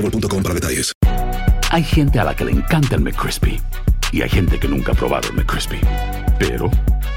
boostmobile.com 0.00 0.42
para 0.42 0.54
detalles. 0.54 0.92
Hay 1.70 1.82
gente 1.82 2.18
a 2.18 2.24
la 2.24 2.34
que 2.34 2.44
le 2.44 2.52
encanta 2.52 2.94
el 2.94 3.02
McCrispy 3.02 3.60
y 4.12 4.22
hay 4.22 4.28
gente 4.28 4.58
que 4.58 4.68
nunca 4.68 4.92
ha 4.92 4.94
probado 4.94 5.28
el 5.28 5.34
McCrispy. 5.34 5.80
Pero 6.38 6.70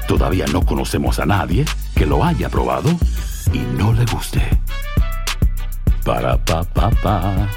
todavía 0.06 0.46
no 0.52 0.64
conocemos 0.64 1.18
a 1.18 1.26
nadie 1.26 1.64
que 1.94 2.06
lo 2.06 2.22
haya 2.22 2.48
probado 2.48 2.90
y 3.52 3.58
no 3.58 3.92
le 3.92 4.04
guste. 4.06 4.42
Para 6.04 6.36
pa 6.36 6.64
pa 6.64 6.90
pa. 7.02 7.48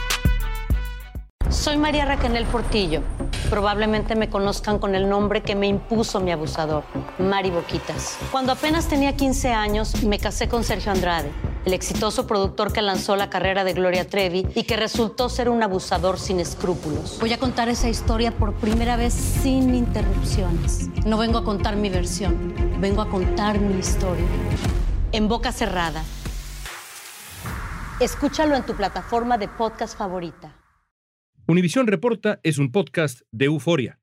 Soy 1.49 1.77
María 1.77 2.05
Raquel 2.05 2.45
Portillo. 2.45 3.01
Probablemente 3.49 4.15
me 4.15 4.29
conozcan 4.29 4.79
con 4.79 4.95
el 4.95 5.07
nombre 5.07 5.43
que 5.43 5.55
me 5.55 5.67
impuso 5.67 6.19
mi 6.19 6.31
abusador, 6.31 6.83
Mari 7.19 7.51
Boquitas. 7.51 8.17
Cuando 8.31 8.51
apenas 8.51 8.87
tenía 8.87 9.15
15 9.15 9.53
años, 9.53 10.03
me 10.03 10.17
casé 10.17 10.47
con 10.47 10.63
Sergio 10.63 10.91
Andrade, 10.91 11.31
el 11.65 11.73
exitoso 11.73 12.27
productor 12.27 12.71
que 12.71 12.81
lanzó 12.81 13.15
la 13.15 13.29
carrera 13.29 13.63
de 13.63 13.73
Gloria 13.73 14.07
Trevi 14.07 14.47
y 14.55 14.63
que 14.63 14.77
resultó 14.77 15.29
ser 15.29 15.49
un 15.49 15.63
abusador 15.63 16.19
sin 16.19 16.39
escrúpulos. 16.39 17.17
Voy 17.19 17.33
a 17.33 17.39
contar 17.39 17.69
esa 17.69 17.89
historia 17.89 18.31
por 18.31 18.53
primera 18.53 18.95
vez 18.95 19.13
sin 19.13 19.73
interrupciones. 19.73 20.89
No 21.05 21.17
vengo 21.17 21.39
a 21.39 21.43
contar 21.43 21.75
mi 21.75 21.89
versión, 21.89 22.53
vengo 22.79 23.01
a 23.01 23.09
contar 23.09 23.59
mi 23.59 23.79
historia. 23.79 24.25
En 25.11 25.27
boca 25.27 25.51
cerrada. 25.51 26.03
Escúchalo 27.99 28.55
en 28.55 28.65
tu 28.65 28.75
plataforma 28.75 29.37
de 29.37 29.47
podcast 29.47 29.97
favorita. 29.97 30.53
Univisión 31.47 31.87
Reporta 31.87 32.39
es 32.43 32.57
un 32.57 32.71
podcast 32.71 33.21
de 33.31 33.45
euforia. 33.45 33.99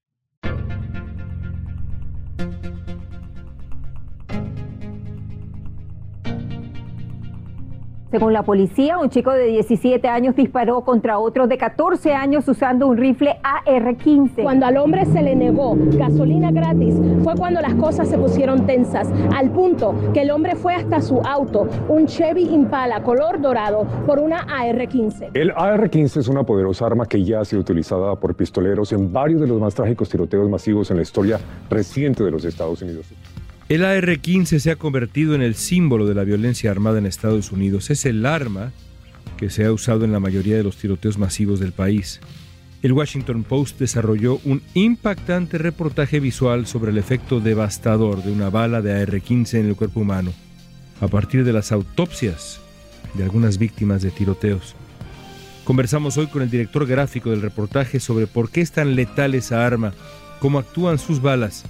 Según 8.12 8.34
la 8.34 8.42
policía, 8.42 8.98
un 8.98 9.08
chico 9.08 9.30
de 9.30 9.46
17 9.46 10.06
años 10.06 10.36
disparó 10.36 10.82
contra 10.82 11.18
otro 11.18 11.46
de 11.46 11.56
14 11.56 12.12
años 12.12 12.46
usando 12.46 12.86
un 12.86 12.98
rifle 12.98 13.38
AR-15. 13.42 14.42
Cuando 14.42 14.66
al 14.66 14.76
hombre 14.76 15.06
se 15.06 15.22
le 15.22 15.34
negó 15.34 15.78
gasolina 15.78 16.50
gratis, 16.50 16.94
fue 17.24 17.34
cuando 17.36 17.62
las 17.62 17.74
cosas 17.76 18.10
se 18.10 18.18
pusieron 18.18 18.66
tensas, 18.66 19.08
al 19.34 19.50
punto 19.50 19.94
que 20.12 20.20
el 20.20 20.30
hombre 20.30 20.56
fue 20.56 20.74
hasta 20.74 21.00
su 21.00 21.22
auto, 21.22 21.66
un 21.88 22.04
Chevy 22.04 22.42
Impala 22.50 23.02
color 23.02 23.40
dorado, 23.40 23.86
por 24.06 24.18
una 24.18 24.40
AR-15. 24.40 25.30
El 25.32 25.50
AR-15 25.52 26.18
es 26.18 26.28
una 26.28 26.42
poderosa 26.42 26.84
arma 26.84 27.06
que 27.06 27.24
ya 27.24 27.40
ha 27.40 27.46
sido 27.46 27.62
utilizada 27.62 28.14
por 28.16 28.34
pistoleros 28.34 28.92
en 28.92 29.10
varios 29.10 29.40
de 29.40 29.46
los 29.46 29.58
más 29.58 29.74
trágicos 29.74 30.10
tiroteos 30.10 30.50
masivos 30.50 30.90
en 30.90 30.98
la 30.98 31.02
historia 31.02 31.40
reciente 31.70 32.22
de 32.22 32.30
los 32.30 32.44
Estados 32.44 32.82
Unidos. 32.82 33.06
El 33.72 33.86
AR-15 33.86 34.58
se 34.58 34.70
ha 34.70 34.76
convertido 34.76 35.34
en 35.34 35.40
el 35.40 35.54
símbolo 35.54 36.06
de 36.06 36.14
la 36.14 36.24
violencia 36.24 36.70
armada 36.70 36.98
en 36.98 37.06
Estados 37.06 37.52
Unidos. 37.52 37.88
Es 37.88 38.04
el 38.04 38.26
arma 38.26 38.70
que 39.38 39.48
se 39.48 39.64
ha 39.64 39.72
usado 39.72 40.04
en 40.04 40.12
la 40.12 40.20
mayoría 40.20 40.58
de 40.58 40.62
los 40.62 40.76
tiroteos 40.76 41.16
masivos 41.16 41.58
del 41.58 41.72
país. 41.72 42.20
El 42.82 42.92
Washington 42.92 43.44
Post 43.44 43.78
desarrolló 43.78 44.40
un 44.44 44.60
impactante 44.74 45.56
reportaje 45.56 46.20
visual 46.20 46.66
sobre 46.66 46.90
el 46.90 46.98
efecto 46.98 47.40
devastador 47.40 48.22
de 48.22 48.30
una 48.30 48.50
bala 48.50 48.82
de 48.82 48.92
AR-15 48.92 49.60
en 49.60 49.68
el 49.68 49.74
cuerpo 49.74 50.00
humano, 50.00 50.34
a 51.00 51.08
partir 51.08 51.42
de 51.42 51.54
las 51.54 51.72
autopsias 51.72 52.60
de 53.14 53.24
algunas 53.24 53.56
víctimas 53.56 54.02
de 54.02 54.10
tiroteos. 54.10 54.76
Conversamos 55.64 56.18
hoy 56.18 56.26
con 56.26 56.42
el 56.42 56.50
director 56.50 56.86
gráfico 56.86 57.30
del 57.30 57.40
reportaje 57.40 58.00
sobre 58.00 58.26
por 58.26 58.50
qué 58.50 58.60
es 58.60 58.72
tan 58.72 58.96
letal 58.96 59.34
esa 59.34 59.64
arma, 59.64 59.94
cómo 60.40 60.58
actúan 60.58 60.98
sus 60.98 61.22
balas 61.22 61.64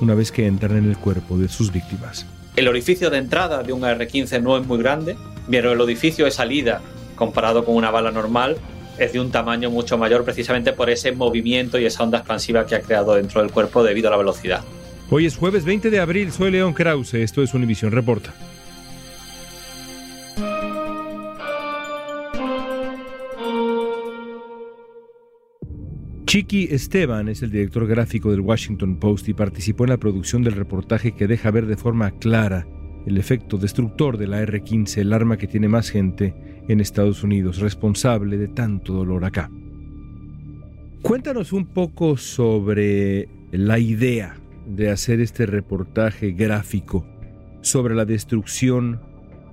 una 0.00 0.14
vez 0.14 0.32
que 0.32 0.46
entran 0.46 0.76
en 0.76 0.88
el 0.88 0.96
cuerpo 0.96 1.38
de 1.38 1.48
sus 1.48 1.72
víctimas. 1.72 2.26
El 2.56 2.68
orificio 2.68 3.10
de 3.10 3.18
entrada 3.18 3.62
de 3.62 3.72
un 3.72 3.84
AR-15 3.84 4.40
no 4.42 4.56
es 4.56 4.66
muy 4.66 4.78
grande, 4.78 5.16
pero 5.50 5.72
el 5.72 5.80
orificio 5.80 6.24
de 6.24 6.30
salida, 6.30 6.80
comparado 7.16 7.64
con 7.64 7.74
una 7.74 7.90
bala 7.90 8.10
normal, 8.10 8.56
es 8.98 9.12
de 9.12 9.20
un 9.20 9.30
tamaño 9.30 9.70
mucho 9.70 9.98
mayor 9.98 10.24
precisamente 10.24 10.72
por 10.72 10.88
ese 10.88 11.12
movimiento 11.12 11.78
y 11.78 11.86
esa 11.86 12.04
onda 12.04 12.18
expansiva 12.18 12.64
que 12.66 12.76
ha 12.76 12.80
creado 12.80 13.14
dentro 13.14 13.40
del 13.40 13.50
cuerpo 13.50 13.82
debido 13.82 14.08
a 14.08 14.12
la 14.12 14.16
velocidad. 14.16 14.62
Hoy 15.10 15.26
es 15.26 15.36
jueves 15.36 15.64
20 15.64 15.90
de 15.90 16.00
abril, 16.00 16.32
soy 16.32 16.50
León 16.50 16.72
Krause, 16.72 17.14
esto 17.14 17.42
es 17.42 17.54
Univisión 17.54 17.92
Reporta. 17.92 18.32
Chiqui 26.34 26.66
Esteban 26.72 27.28
es 27.28 27.44
el 27.44 27.52
director 27.52 27.86
gráfico 27.86 28.32
del 28.32 28.40
Washington 28.40 28.96
Post 28.96 29.28
y 29.28 29.34
participó 29.34 29.84
en 29.84 29.90
la 29.90 29.98
producción 29.98 30.42
del 30.42 30.54
reportaje 30.54 31.12
que 31.12 31.28
deja 31.28 31.52
ver 31.52 31.66
de 31.66 31.76
forma 31.76 32.10
clara 32.10 32.66
el 33.06 33.18
efecto 33.18 33.56
destructor 33.56 34.18
de 34.18 34.26
la 34.26 34.40
R-15, 34.42 34.98
el 34.98 35.12
arma 35.12 35.36
que 35.36 35.46
tiene 35.46 35.68
más 35.68 35.90
gente 35.90 36.34
en 36.66 36.80
Estados 36.80 37.22
Unidos, 37.22 37.58
responsable 37.58 38.36
de 38.36 38.48
tanto 38.48 38.94
dolor 38.94 39.24
acá. 39.24 39.48
Cuéntanos 41.02 41.52
un 41.52 41.66
poco 41.66 42.16
sobre 42.16 43.28
la 43.52 43.78
idea 43.78 44.34
de 44.66 44.90
hacer 44.90 45.20
este 45.20 45.46
reportaje 45.46 46.32
gráfico 46.32 47.06
sobre 47.60 47.94
la 47.94 48.06
destrucción 48.06 49.00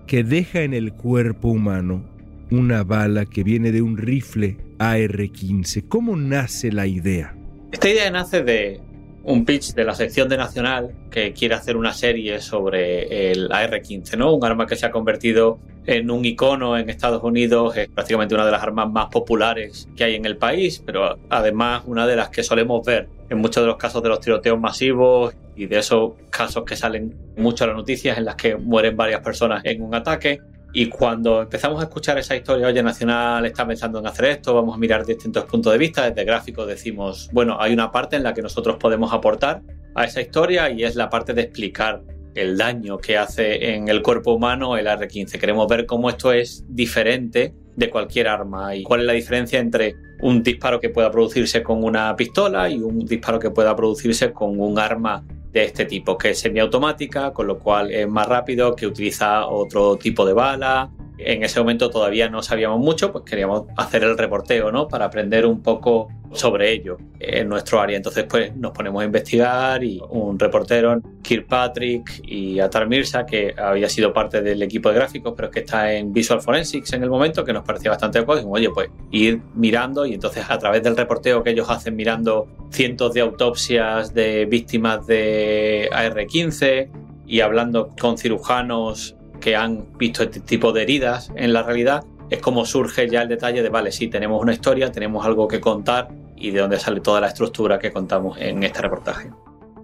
que 0.07 0.23
deja 0.23 0.63
en 0.63 0.73
el 0.73 0.93
cuerpo 0.93 1.49
humano 1.49 2.03
una 2.49 2.83
bala 2.83 3.27
que 3.27 3.43
viene 3.43 3.71
de 3.71 3.83
un 3.83 3.97
rifle 3.97 4.57
AR-15. 4.81 5.87
¿Cómo 5.87 6.15
nace 6.15 6.71
la 6.71 6.87
idea? 6.87 7.35
Esta 7.71 7.87
idea 7.87 8.09
nace 8.09 8.41
de 8.41 8.81
un 9.23 9.45
pitch 9.45 9.75
de 9.75 9.83
la 9.83 9.93
sección 9.93 10.27
de 10.27 10.37
Nacional 10.37 10.95
que 11.11 11.33
quiere 11.33 11.53
hacer 11.53 11.77
una 11.77 11.93
serie 11.93 12.41
sobre 12.41 13.31
el 13.31 13.51
AR-15, 13.51 14.17
¿no? 14.17 14.33
Un 14.33 14.43
arma 14.43 14.65
que 14.65 14.75
se 14.75 14.87
ha 14.87 14.91
convertido 14.91 15.59
en 15.85 16.09
un 16.09 16.25
icono 16.25 16.77
en 16.77 16.89
Estados 16.89 17.23
Unidos, 17.23 17.77
es 17.77 17.89
prácticamente 17.89 18.33
una 18.33 18.45
de 18.45 18.51
las 18.51 18.63
armas 18.63 18.89
más 18.89 19.07
populares 19.07 19.87
que 19.95 20.03
hay 20.03 20.15
en 20.15 20.25
el 20.25 20.37
país, 20.37 20.81
pero 20.83 21.19
además 21.29 21.83
una 21.85 22.07
de 22.07 22.15
las 22.15 22.29
que 22.29 22.41
solemos 22.41 22.83
ver 22.83 23.07
en 23.29 23.37
muchos 23.37 23.63
de 23.63 23.67
los 23.67 23.77
casos 23.77 24.01
de 24.01 24.09
los 24.09 24.19
tiroteos 24.19 24.59
masivos 24.59 25.35
y 25.55 25.67
de 25.67 25.77
esos 25.79 26.13
casos 26.31 26.63
que 26.65 26.75
salen 26.75 27.15
mucho 27.37 27.65
en 27.65 27.69
las 27.69 27.77
noticias 27.77 28.17
en 28.17 28.25
las 28.25 28.35
que 28.35 28.55
mueren 28.55 28.97
varias 28.97 29.21
personas 29.21 29.63
en 29.63 29.81
un 29.81 29.93
ataque. 29.93 30.41
Y 30.73 30.87
cuando 30.87 31.41
empezamos 31.41 31.81
a 31.81 31.83
escuchar 31.83 32.17
esa 32.17 32.35
historia, 32.35 32.67
oye, 32.67 32.81
Nacional 32.81 33.45
está 33.45 33.67
pensando 33.67 33.99
en 33.99 34.07
hacer 34.07 34.25
esto, 34.25 34.53
vamos 34.53 34.75
a 34.75 34.77
mirar 34.77 35.05
distintos 35.05 35.43
puntos 35.45 35.73
de 35.73 35.77
vista, 35.77 36.09
desde 36.09 36.23
gráficos 36.23 36.67
decimos, 36.67 37.29
bueno, 37.33 37.57
hay 37.59 37.73
una 37.73 37.91
parte 37.91 38.15
en 38.15 38.23
la 38.23 38.33
que 38.33 38.41
nosotros 38.41 38.77
podemos 38.77 39.11
aportar 39.11 39.61
a 39.95 40.05
esa 40.05 40.21
historia 40.21 40.69
y 40.69 40.83
es 40.83 40.95
la 40.95 41.09
parte 41.09 41.33
de 41.33 41.41
explicar 41.41 42.01
el 42.35 42.57
daño 42.57 42.97
que 42.97 43.17
hace 43.17 43.73
en 43.73 43.89
el 43.89 44.01
cuerpo 44.01 44.33
humano 44.33 44.77
el 44.77 44.87
AR-15. 44.87 45.37
Queremos 45.37 45.67
ver 45.67 45.85
cómo 45.85 46.09
esto 46.09 46.31
es 46.31 46.63
diferente 46.69 47.53
de 47.75 47.89
cualquier 47.89 48.27
arma 48.27 48.75
y 48.75 48.83
cuál 48.83 49.01
es 49.01 49.05
la 49.07 49.13
diferencia 49.13 49.59
entre 49.59 49.95
un 50.21 50.43
disparo 50.43 50.79
que 50.79 50.89
pueda 50.89 51.11
producirse 51.11 51.63
con 51.63 51.83
una 51.83 52.15
pistola 52.15 52.69
y 52.69 52.77
un 52.77 53.05
disparo 53.05 53.39
que 53.39 53.49
pueda 53.49 53.75
producirse 53.75 54.31
con 54.31 54.59
un 54.59 54.77
arma 54.79 55.25
de 55.51 55.65
este 55.65 55.85
tipo, 55.85 56.17
que 56.17 56.31
es 56.31 56.39
semiautomática, 56.39 57.33
con 57.33 57.47
lo 57.47 57.59
cual 57.59 57.91
es 57.91 58.07
más 58.07 58.27
rápido, 58.27 58.75
que 58.75 58.87
utiliza 58.87 59.47
otro 59.47 59.97
tipo 59.97 60.25
de 60.25 60.33
bala. 60.33 60.89
En 61.17 61.43
ese 61.43 61.59
momento 61.59 61.89
todavía 61.89 62.29
no 62.29 62.41
sabíamos 62.41 62.79
mucho, 62.79 63.11
pues 63.11 63.25
queríamos 63.25 63.65
hacer 63.77 64.03
el 64.03 64.17
reporteo, 64.17 64.71
¿no? 64.71 64.87
Para 64.87 65.05
aprender 65.05 65.45
un 65.45 65.61
poco 65.61 66.07
sobre 66.33 66.71
ello 66.71 66.97
en 67.19 67.49
nuestro 67.49 67.79
área. 67.79 67.97
Entonces, 67.97 68.25
pues 68.29 68.55
nos 68.55 68.71
ponemos 68.71 69.01
a 69.01 69.05
investigar 69.05 69.83
y 69.83 70.01
un 70.09 70.37
reportero, 70.39 70.99
Kirkpatrick 71.21 72.21
y 72.23 72.59
Atar 72.59 72.87
Mirza, 72.87 73.25
que 73.25 73.53
había 73.57 73.89
sido 73.89 74.13
parte 74.13 74.41
del 74.41 74.61
equipo 74.61 74.89
de 74.89 74.95
gráficos, 74.95 75.33
pero 75.35 75.51
que 75.51 75.61
está 75.61 75.93
en 75.93 76.13
Visual 76.13 76.41
Forensics 76.41 76.93
en 76.93 77.03
el 77.03 77.09
momento, 77.09 77.43
que 77.43 77.53
nos 77.53 77.63
parecía 77.63 77.91
bastante 77.91 78.19
adecuado. 78.19 78.47
oye, 78.49 78.69
pues 78.69 78.89
ir 79.11 79.41
mirando 79.55 80.05
y 80.05 80.13
entonces 80.13 80.45
a 80.47 80.57
través 80.57 80.83
del 80.83 80.95
reporteo 80.95 81.43
que 81.43 81.51
ellos 81.51 81.69
hacen 81.69 81.95
mirando 81.95 82.47
cientos 82.71 83.13
de 83.13 83.21
autopsias 83.21 84.13
de 84.13 84.45
víctimas 84.45 85.05
de 85.07 85.89
AR-15 85.91 86.89
y 87.27 87.41
hablando 87.41 87.89
con 87.99 88.17
cirujanos 88.17 89.15
que 89.39 89.55
han 89.55 89.97
visto 89.97 90.23
este 90.23 90.39
tipo 90.39 90.71
de 90.71 90.83
heridas 90.83 91.31
en 91.35 91.53
la 91.53 91.63
realidad, 91.63 92.03
es 92.29 92.39
como 92.39 92.65
surge 92.65 93.09
ya 93.09 93.23
el 93.23 93.27
detalle 93.27 93.61
de, 93.61 93.69
vale, 93.69 93.91
sí, 93.91 94.07
tenemos 94.07 94.41
una 94.41 94.53
historia, 94.53 94.91
tenemos 94.91 95.25
algo 95.25 95.47
que 95.49 95.59
contar 95.59 96.09
y 96.41 96.51
de 96.51 96.59
dónde 96.59 96.79
sale 96.79 96.99
toda 97.01 97.21
la 97.21 97.27
estructura 97.27 97.79
que 97.79 97.91
contamos 97.91 98.37
en 98.39 98.63
este 98.63 98.81
reportaje. 98.81 99.29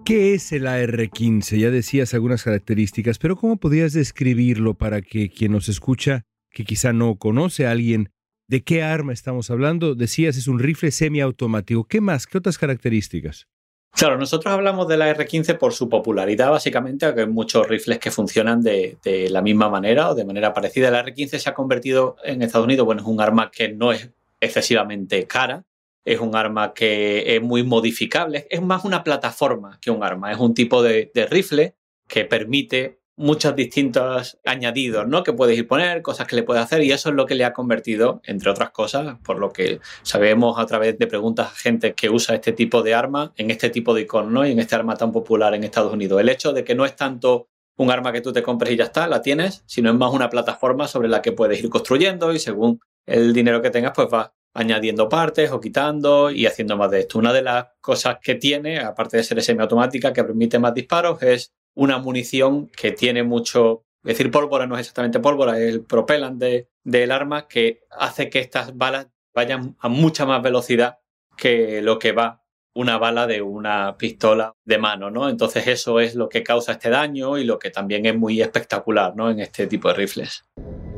¿Qué 0.04 0.34
es 0.34 0.52
el 0.54 0.68
AR-15? 0.68 1.58
Ya 1.58 1.70
decías 1.70 2.14
algunas 2.14 2.44
características, 2.44 3.20
pero 3.20 3.36
¿cómo 3.36 3.58
podrías 3.58 3.94
describirlo 3.94 4.74
para 4.74 5.02
que 5.02 5.30
quien 5.30 5.52
nos 5.52 5.68
escucha, 5.68 6.24
que 6.50 6.64
quizá 6.64 6.94
no 6.94 7.18
conoce 7.18 7.68
a 7.68 7.72
alguien, 7.72 8.10
de 8.48 8.64
qué 8.64 8.84
arma 8.84 9.12
estamos 9.12 9.52
hablando? 9.52 9.96
Decías, 9.96 10.38
es 10.38 10.48
un 10.48 10.60
rifle 10.60 10.92
semiautomático. 10.92 11.84
¿Qué 11.84 12.00
más? 12.00 12.26
¿Qué 12.26 12.38
otras 12.38 12.58
características? 12.58 13.48
Claro, 13.92 14.18
nosotros 14.18 14.54
hablamos 14.54 14.88
de 14.88 14.96
la 14.96 15.14
R15 15.14 15.58
por 15.58 15.74
su 15.74 15.90
popularidad, 15.90 16.52
básicamente, 16.52 17.06
aunque 17.06 17.22
hay 17.22 17.28
muchos 17.28 17.68
rifles 17.68 18.00
que 18.00 18.12
funcionan 18.12 18.62
de, 18.62 18.98
de, 19.04 19.30
la 19.30 19.42
misma 19.42 19.70
manera 19.70 20.12
o 20.12 20.16
de 20.16 20.24
manera 20.24 20.54
parecida. 20.54 20.90
La 20.90 21.04
R15 21.04 21.38
se 21.40 21.50
ha 21.50 21.54
convertido 21.54 22.16
en 22.24 22.42
Estados 22.42 22.66
Unidos, 22.66 22.86
bueno, 22.86 23.02
es 23.02 23.08
un 23.08 23.20
arma 23.20 23.52
que 23.52 23.74
no 23.74 23.92
es 23.92 24.10
excesivamente 24.40 25.26
cara, 25.26 25.66
es 26.08 26.22
un 26.22 26.36
arma 26.36 26.74
que 26.74 27.36
es 27.36 27.42
muy 27.42 27.64
modificable, 27.64 28.48
es 28.50 28.62
más 28.62 28.86
una 28.86 29.04
plataforma 29.04 29.78
que 29.82 29.92
un 29.92 30.04
arma, 30.04 30.32
es 30.32 30.40
un 30.40 30.54
tipo 30.54 30.82
de, 30.82 31.12
rifle 31.30 31.76
que 32.08 32.24
permite 32.24 33.02
muchos 33.18 33.54
distintos 33.56 34.40
añadidos, 34.46 35.06
¿no? 35.06 35.24
Que 35.24 35.34
puedes 35.34 35.58
ir 35.58 35.68
poner, 35.68 36.02
cosas 36.02 36.26
que 36.26 36.38
le 36.38 36.44
puedes 36.44 36.64
hacer, 36.64 36.82
y 36.82 36.92
eso 36.94 37.10
es 37.10 37.16
lo 37.16 37.26
que 37.26 37.36
le 37.36 37.44
ha 37.44 37.52
convertido, 37.52 38.22
entre 38.24 38.50
otras 38.50 38.70
cosas, 38.70 39.18
por 39.22 39.38
lo 39.38 39.52
que 39.52 39.82
sabemos 40.04 40.58
a 40.58 40.66
través 40.66 40.98
de 40.98 41.08
preguntas 41.08 41.48
a 41.48 41.56
gente 41.56 41.94
que 41.94 42.10
usa 42.10 42.36
este 42.36 42.54
tipo 42.54 42.84
de 42.84 42.94
arma, 42.94 43.34
en 43.36 43.52
este 43.52 43.70
tipo 43.70 43.94
de 43.94 44.04
icono, 44.04 44.30
¿no? 44.30 44.48
Y 44.48 44.52
en 44.52 44.60
este 44.60 44.76
arma 44.76 44.96
tan 44.96 45.12
popular 45.12 45.54
en 45.56 45.66
Estados 45.66 45.92
Unidos. 45.92 46.22
El 46.22 46.30
hecho 46.30 46.54
de 46.54 46.64
que 46.64 46.74
no 46.74 46.86
es 46.86 46.96
tanto 46.96 47.50
un 47.76 47.92
arma 47.92 48.14
que 48.14 48.22
tú 48.22 48.32
te 48.32 48.44
compres 48.44 48.72
y 48.72 48.78
ya 48.78 48.86
está, 48.86 49.08
la 49.08 49.22
tienes, 49.22 49.64
sino 49.66 49.90
es 49.90 49.96
más 49.98 50.14
una 50.14 50.30
plataforma 50.30 50.88
sobre 50.88 51.10
la 51.10 51.22
que 51.22 51.34
puedes 51.34 51.62
ir 51.62 51.70
construyendo 51.70 52.32
y 52.32 52.40
según 52.40 52.80
el 53.06 53.34
dinero 53.34 53.62
que 53.62 53.72
tengas, 53.72 53.92
pues 53.94 54.10
vas 54.10 54.32
añadiendo 54.54 55.08
partes 55.08 55.52
o 55.52 55.60
quitando 55.60 56.32
y 56.32 56.46
haciendo 56.46 56.78
más 56.78 56.92
de 56.92 57.02
esto. 57.02 57.20
Una 57.20 57.34
de 57.34 57.42
las 57.42 57.68
cosas 57.82 58.18
que 58.22 58.36
tiene, 58.36 58.80
aparte 58.80 59.18
de 59.18 59.24
ser 59.24 59.42
semiautomática, 59.42 60.14
que 60.14 60.24
permite 60.24 60.60
más 60.60 60.74
disparos, 60.74 61.22
es 61.22 61.54
una 61.76 62.00
munición 62.00 62.68
que 62.68 62.92
tiene 62.92 63.24
mucho, 63.24 63.84
es 64.04 64.18
decir, 64.18 64.32
pólvora 64.32 64.66
no 64.66 64.76
es 64.76 64.82
exactamente 64.82 65.20
pólvora, 65.20 65.60
es 65.60 65.74
el 65.74 65.86
propelante 65.86 66.70
del 66.84 67.12
arma 67.12 67.48
que 67.48 67.82
hace 67.92 68.30
que 68.30 68.40
estas 68.40 68.76
balas 68.76 69.08
vayan 69.36 69.76
a 69.80 69.90
mucha 69.90 70.26
más 70.26 70.42
velocidad 70.42 70.98
que 71.38 71.82
lo 71.84 72.00
que 72.00 72.14
va 72.14 72.44
una 72.78 73.00
bala 73.00 73.26
de 73.26 73.42
una 73.42 73.98
pistola 73.98 74.54
de 74.64 74.78
mano, 74.78 75.10
¿no? 75.10 75.30
Entonces 75.30 75.66
eso 75.68 76.00
es 76.00 76.14
lo 76.14 76.30
que 76.30 76.44
causa 76.44 76.74
este 76.74 76.92
daño 76.92 77.40
y 77.40 77.44
lo 77.44 77.58
que 77.58 77.72
también 77.72 78.06
es 78.06 78.16
muy 78.16 78.40
espectacular, 78.40 79.16
¿no? 79.16 79.32
En 79.32 79.40
este 79.40 79.66
tipo 79.66 79.88
de 79.88 79.96
rifles. 79.96 80.46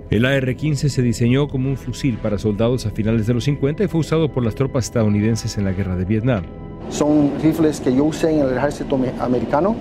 El 0.10 0.26
AR-15 0.26 0.90
se 0.90 1.04
diseñó 1.04 1.48
como 1.48 1.70
un 1.70 1.78
fusil 1.78 2.18
para 2.18 2.40
soldados 2.40 2.88
a 2.88 2.90
finales 2.90 3.28
de 3.28 3.36
los 3.36 3.44
50 3.44 3.84
y 3.84 3.88
fue 3.88 4.00
usado 4.00 4.32
por 4.32 4.44
las 4.44 4.56
tropas 4.56 4.86
estadounidenses 4.86 5.56
en 5.60 5.66
la 5.66 5.72
guerra 5.72 5.96
de 5.96 6.06
Vietnam. 6.06 6.46
Son 6.90 7.32
rifles 7.44 7.80
que 7.80 7.96
yo 7.96 8.06
usé 8.06 8.32
en 8.32 8.40
el 8.40 8.58
ejército 8.58 9.00
americano 9.20 9.76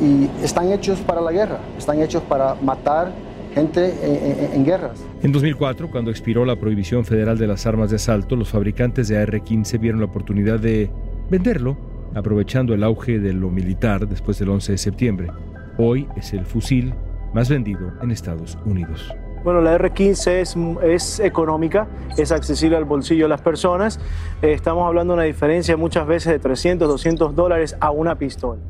y 0.00 0.30
están 0.42 0.72
hechos 0.72 1.00
para 1.00 1.20
la 1.20 1.30
guerra, 1.30 1.60
están 1.76 2.00
hechos 2.00 2.22
para 2.22 2.54
matar 2.54 3.12
gente 3.54 3.92
en, 4.02 4.44
en, 4.44 4.54
en, 4.54 4.64
guerras. 4.64 5.04
En 5.22 5.30
2004, 5.30 5.90
cuando 5.90 6.10
expiró 6.10 6.46
la 6.46 6.56
prohibición 6.56 7.04
federal 7.04 7.36
de 7.36 7.46
las 7.46 7.66
armas 7.66 7.90
de 7.90 7.96
asalto, 7.96 8.36
los 8.36 8.48
fabricantes 8.48 9.08
de 9.08 9.18
AR-15 9.18 9.78
vieron 9.78 10.00
la 10.00 10.06
oportunidad 10.06 10.58
de 10.58 10.90
venderlo, 11.28 11.76
aprovechando 12.14 12.72
el 12.72 12.82
auge 12.82 13.18
de 13.18 13.34
lo 13.34 13.50
militar 13.50 14.08
después 14.08 14.38
del 14.38 14.48
11 14.48 14.72
de 14.72 14.78
septiembre. 14.78 15.28
Hoy 15.76 16.08
es 16.16 16.32
el 16.32 16.46
fusil 16.46 16.94
más 17.34 17.50
vendido 17.50 17.92
en 18.00 18.10
Estados 18.10 18.56
Unidos. 18.64 19.12
Bueno, 19.42 19.62
la 19.62 19.78
R15 19.78 20.82
es, 20.82 21.20
económica, 21.20 21.88
es 22.18 22.30
accesible 22.30 22.76
al 22.76 22.84
bolsillo 22.84 23.24
de 23.24 23.30
las 23.30 23.40
personas. 23.40 23.98
Eh, 24.42 24.52
estamos 24.52 24.86
hablando 24.86 25.14
de 25.14 25.18
una 25.20 25.24
diferencia 25.24 25.76
muchas 25.78 26.06
veces 26.06 26.32
de 26.32 26.38
300, 26.38 26.86
200 26.86 27.34
dólares 27.34 27.76
a 27.80 27.90
una 27.90 28.18
pistola. 28.18 28.60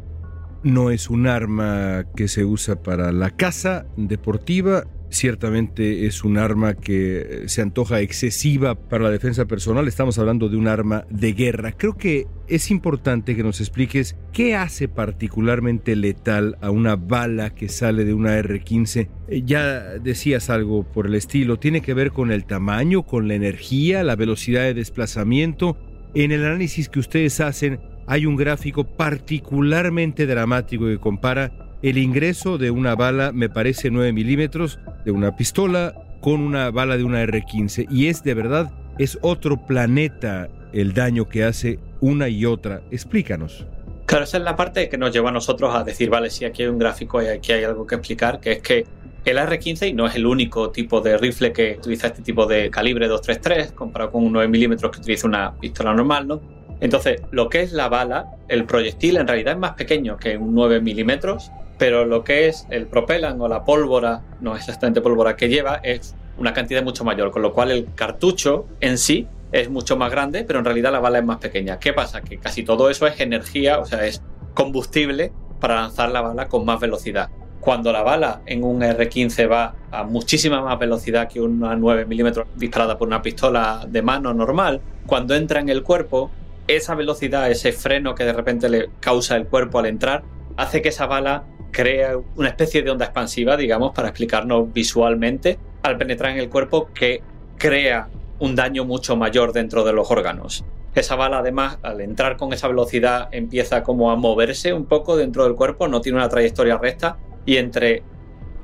No 0.62 0.90
es 0.90 1.11
un 1.11 1.26
arma 1.26 2.05
que 2.14 2.28
se 2.28 2.44
usa 2.44 2.76
para 2.76 3.11
la 3.11 3.31
caza 3.31 3.87
deportiva, 3.96 4.84
ciertamente 5.11 6.07
es 6.07 6.25
un 6.25 6.39
arma 6.39 6.75
que 6.75 7.45
se 7.47 7.62
antoja 7.62 8.01
excesiva 8.01 8.75
para 8.75 9.05
la 9.05 9.11
defensa 9.11 9.45
personal. 9.45 9.87
Estamos 9.89 10.19
hablando 10.19 10.49
de 10.49 10.57
un 10.57 10.69
arma 10.69 11.05
de 11.11 11.33
guerra. 11.33 11.73
Creo 11.73 11.97
que 11.97 12.27
es 12.49 12.71
importante 12.71 13.37
que 13.37 13.43
nos 13.43 13.61
expliques 13.61 14.17
qué 14.33 14.57
hace 14.57 14.89
particularmente 14.89 15.97
letal 15.97 16.57
a 16.61 16.71
una 16.71 16.97
bala 16.97 17.55
que 17.55 17.69
sale 17.69 18.05
de 18.05 18.15
una 18.15 18.39
R15. 18.41 19.09
Ya 19.45 19.81
decías 19.99 20.51
algo 20.51 20.85
por 20.85 21.07
el 21.07 21.15
estilo. 21.15 21.59
Tiene 21.59 21.83
que 21.83 21.95
ver 21.95 22.13
con 22.13 22.31
el 22.31 22.45
tamaño, 22.45 23.03
con 23.03 23.29
la 23.29 23.35
energía, 23.35 24.03
la 24.03 24.17
velocidad 24.17 24.63
de 24.63 24.75
desplazamiento. 24.75 25.77
En 26.15 26.33
el 26.33 26.45
análisis 26.45 26.89
que 26.89 26.99
ustedes 26.99 27.41
hacen, 27.41 27.81
hay 28.06 28.27
un 28.27 28.37
gráfico 28.37 28.85
particularmente 28.85 30.27
dramático 30.27 30.87
que 30.87 30.99
compara 30.99 31.69
el 31.82 31.99
ingreso 31.99 32.59
de 32.59 32.71
una 32.71 32.94
bala, 32.94 33.32
me 33.32 33.49
parece 33.49 33.91
9 33.91 34.12
milímetros, 34.12 34.79
de 35.05 35.12
una 35.12 35.37
pistola 35.37 35.94
con 36.21 36.41
una 36.41 36.71
bala 36.71 36.97
de 36.97 37.05
una 37.05 37.23
R15. 37.25 37.87
Y 37.91 38.09
es 38.09 38.23
de 38.23 38.35
verdad, 38.35 38.71
es 38.99 39.19
otro 39.23 39.56
planeta 39.67 40.49
el 40.73 40.93
daño 40.93 41.29
que 41.29 41.44
hace 41.44 41.79
una 42.00 42.29
y 42.29 42.44
otra. 42.44 42.82
Explícanos. 42.91 43.67
Claro, 44.06 44.25
esa 44.25 44.38
es 44.38 44.44
la 44.44 44.56
parte 44.56 44.88
que 44.88 44.99
nos 44.99 45.12
lleva 45.12 45.31
a 45.31 45.32
nosotros 45.32 45.75
a 45.75 45.85
decir, 45.85 46.11
vale, 46.11 46.31
si 46.31 46.44
aquí 46.44 46.62
hay 46.62 46.69
un 46.69 46.79
gráfico 46.79 47.23
y 47.23 47.27
aquí 47.27 47.53
hay 47.53 47.65
algo 47.65 47.87
que 47.87 47.94
explicar, 47.94 48.41
que 48.41 48.53
es 48.53 48.59
que 48.61 48.85
el 49.25 49.37
R15 49.38 49.91
y 49.91 49.93
no 49.93 50.06
es 50.06 50.17
el 50.17 50.27
único 50.27 50.71
tipo 50.71 51.00
de 51.00 51.17
rifle 51.17 51.53
que 51.53 51.77
utiliza 51.79 52.09
este 52.09 52.23
tipo 52.23 52.47
de 52.47 52.71
calibre 52.71 53.06
233 53.06 53.73
comparado 53.73 54.12
con 54.12 54.25
un 54.25 54.32
9 54.32 54.49
milímetros 54.49 54.91
que 54.91 55.00
utiliza 55.00 55.29
una 55.29 55.55
pistola 55.55 55.94
normal, 55.94 56.27
¿no? 56.27 56.41
Entonces, 56.81 57.21
lo 57.31 57.49
que 57.49 57.61
es 57.61 57.73
la 57.73 57.88
bala, 57.88 58.27
el 58.49 58.65
proyectil 58.65 59.19
en 59.19 59.29
realidad 59.29 59.53
es 59.55 59.59
más 59.61 59.75
pequeño 59.75 60.17
que 60.17 60.37
un 60.38 60.55
9 60.55 60.81
milímetros, 60.81 61.53
pero 61.81 62.05
lo 62.05 62.25
que 62.25 62.47
es 62.47 62.67
el 62.69 62.87
propelan 62.87 63.41
o 63.41 63.49
la 63.49 63.65
pólvora, 63.65 64.21
no 64.43 64.55
es 64.55 64.61
exactamente 64.61 65.00
pólvora 65.00 65.35
que 65.35 65.49
lleva, 65.49 65.77
es 65.77 66.15
una 66.37 66.53
cantidad 66.53 66.82
mucho 66.82 67.05
mayor, 67.05 67.31
con 67.31 67.41
lo 67.41 67.55
cual 67.55 67.71
el 67.71 67.94
cartucho 67.94 68.67
en 68.81 68.99
sí 68.99 69.27
es 69.50 69.71
mucho 69.71 69.97
más 69.97 70.11
grande, 70.11 70.44
pero 70.44 70.59
en 70.59 70.67
realidad 70.67 70.93
la 70.93 71.00
bala 71.00 71.21
es 71.21 71.25
más 71.25 71.38
pequeña. 71.38 71.79
¿Qué 71.79 71.94
pasa? 71.94 72.21
Que 72.21 72.37
casi 72.37 72.65
todo 72.65 72.91
eso 72.91 73.06
es 73.06 73.19
energía, 73.19 73.79
o 73.79 73.87
sea, 73.87 74.05
es 74.05 74.23
combustible 74.53 75.32
para 75.59 75.77
lanzar 75.77 76.11
la 76.11 76.21
bala 76.21 76.49
con 76.49 76.67
más 76.67 76.79
velocidad. 76.81 77.31
Cuando 77.61 77.93
la 77.93 78.03
bala 78.03 78.43
en 78.44 78.62
un 78.62 78.82
R15 78.82 79.50
va 79.50 79.75
a 79.91 80.03
muchísima 80.03 80.61
más 80.61 80.79
velocidad 80.79 81.29
que 81.29 81.41
una 81.41 81.75
9 81.77 82.05
milímetros 82.05 82.47
disparada 82.56 82.99
por 82.99 83.09
una 83.09 83.23
pistola 83.23 83.87
de 83.88 84.03
mano 84.03 84.35
normal, 84.35 84.82
cuando 85.06 85.35
entra 85.35 85.61
en 85.61 85.71
el 85.71 85.82
cuerpo 85.82 86.31
esa 86.67 86.94
velocidad, 86.94 87.51
ese 87.51 87.72
freno 87.72 88.15
que 88.15 88.25
de 88.25 88.34
repente 88.34 88.69
le 88.69 88.91
causa 89.01 89.34
el 89.37 89.46
cuerpo 89.46 89.79
al 89.79 89.87
entrar, 89.87 90.25
hace 90.58 90.82
que 90.82 90.91
esa 90.91 91.06
bala 91.06 91.44
crea 91.70 92.19
una 92.36 92.48
especie 92.48 92.82
de 92.82 92.91
onda 92.91 93.06
expansiva, 93.06 93.56
digamos, 93.56 93.93
para 93.94 94.08
explicarnos 94.08 94.72
visualmente, 94.72 95.58
al 95.82 95.96
penetrar 95.96 96.32
en 96.32 96.39
el 96.39 96.48
cuerpo, 96.48 96.89
que 96.94 97.22
crea 97.58 98.08
un 98.39 98.56
daño 98.56 98.84
mucho 98.84 99.17
mayor 99.17 99.53
dentro 99.53 99.84
de 99.84 99.93
los 99.93 100.10
órganos. 100.10 100.65
Esa 100.94 101.15
bala, 101.15 101.39
además, 101.39 101.79
al 101.82 102.00
entrar 102.00 102.36
con 102.36 102.53
esa 102.53 102.67
velocidad, 102.69 103.29
empieza 103.32 103.82
como 103.82 104.10
a 104.10 104.17
moverse 104.17 104.72
un 104.72 104.86
poco 104.86 105.17
dentro 105.17 105.44
del 105.44 105.55
cuerpo, 105.55 105.86
no 105.86 106.00
tiene 106.00 106.19
una 106.19 106.29
trayectoria 106.29 106.79
recta, 106.79 107.19
y 107.46 107.56
entre 107.56 108.03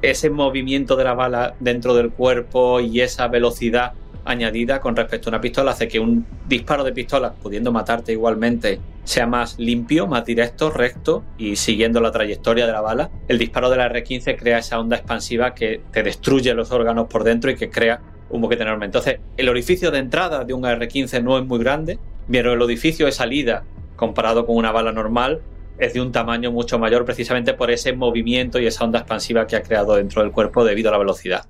ese 0.03 0.31
movimiento 0.31 0.97
de 0.97 1.05
la 1.05 1.15
bala 1.15 1.55
dentro 1.61 1.95
del 1.95 2.11
cuerpo 2.11 2.81
y 2.81 3.01
esa 3.01 3.29
velocidad 3.29 3.93
añadida 4.27 4.81
con 4.81 4.97
respecto 4.97 5.29
a 5.29 5.31
una 5.31 5.41
pistola 5.41 5.71
hace 5.71 5.89
que 5.89 6.01
un 6.01 6.27
disparo 6.49 6.85
de 6.85 6.93
pistola, 6.93 7.33
pudiendo 7.33 7.73
matarte 7.73 8.13
igualmente, 8.13 8.81
sea 9.05 9.27
más 9.27 9.59
limpio, 9.59 10.07
más 10.07 10.25
directo, 10.25 10.71
recto 10.71 11.23
y 11.39 11.57
siguiendo 11.57 12.01
la 12.01 12.11
trayectoria 12.11 12.67
de 12.67 12.73
la 12.73 12.81
bala. 12.81 13.11
El 13.29 13.39
disparo 13.39 13.71
de 13.71 13.77
la 13.77 13.89
R15 13.91 14.37
crea 14.37 14.59
esa 14.59 14.81
onda 14.81 14.97
expansiva 14.97 15.55
que 15.55 15.81
te 15.93 16.03
destruye 16.03 16.53
los 16.55 16.73
órganos 16.73 17.07
por 17.07 17.25
dentro 17.25 17.51
y 17.51 17.57
que 17.57 17.71
crea 17.71 18.01
un 18.29 18.41
boquete 18.41 18.65
enorme. 18.65 18.87
Entonces, 18.87 19.21
el 19.37 19.49
orificio 19.49 19.91
de 19.91 19.99
entrada 19.99 20.45
de 20.45 20.53
un 20.53 20.65
R15 20.65 21.23
no 21.23 21.39
es 21.39 21.45
muy 21.45 21.59
grande, 21.61 21.99
pero 22.31 22.53
el 22.53 22.63
orificio 22.63 23.07
de 23.07 23.13
salida, 23.13 23.65
comparado 23.95 24.45
con 24.45 24.57
una 24.57 24.73
bala 24.73 24.93
normal, 24.93 25.41
es 25.79 25.95
de 25.95 26.01
un 26.01 26.11
tamaño 26.11 26.51
mucho 26.51 26.79
mayor 26.79 27.05
precisamente 27.05 27.55
por 27.55 27.71
ese 27.71 27.93
movimiento 27.93 28.59
y 28.59 28.67
esa 28.67 28.85
onda 28.85 29.01
expansiva 29.01 29.47
que 29.47 29.57
ha 29.57 29.63
creado 29.63 29.97
dentro 29.97 30.23
del 30.23 30.33
cuerpo 30.33 30.65
debido 30.65 30.89
a 30.89 30.93
la 30.93 30.99
velocidad. 30.99 31.47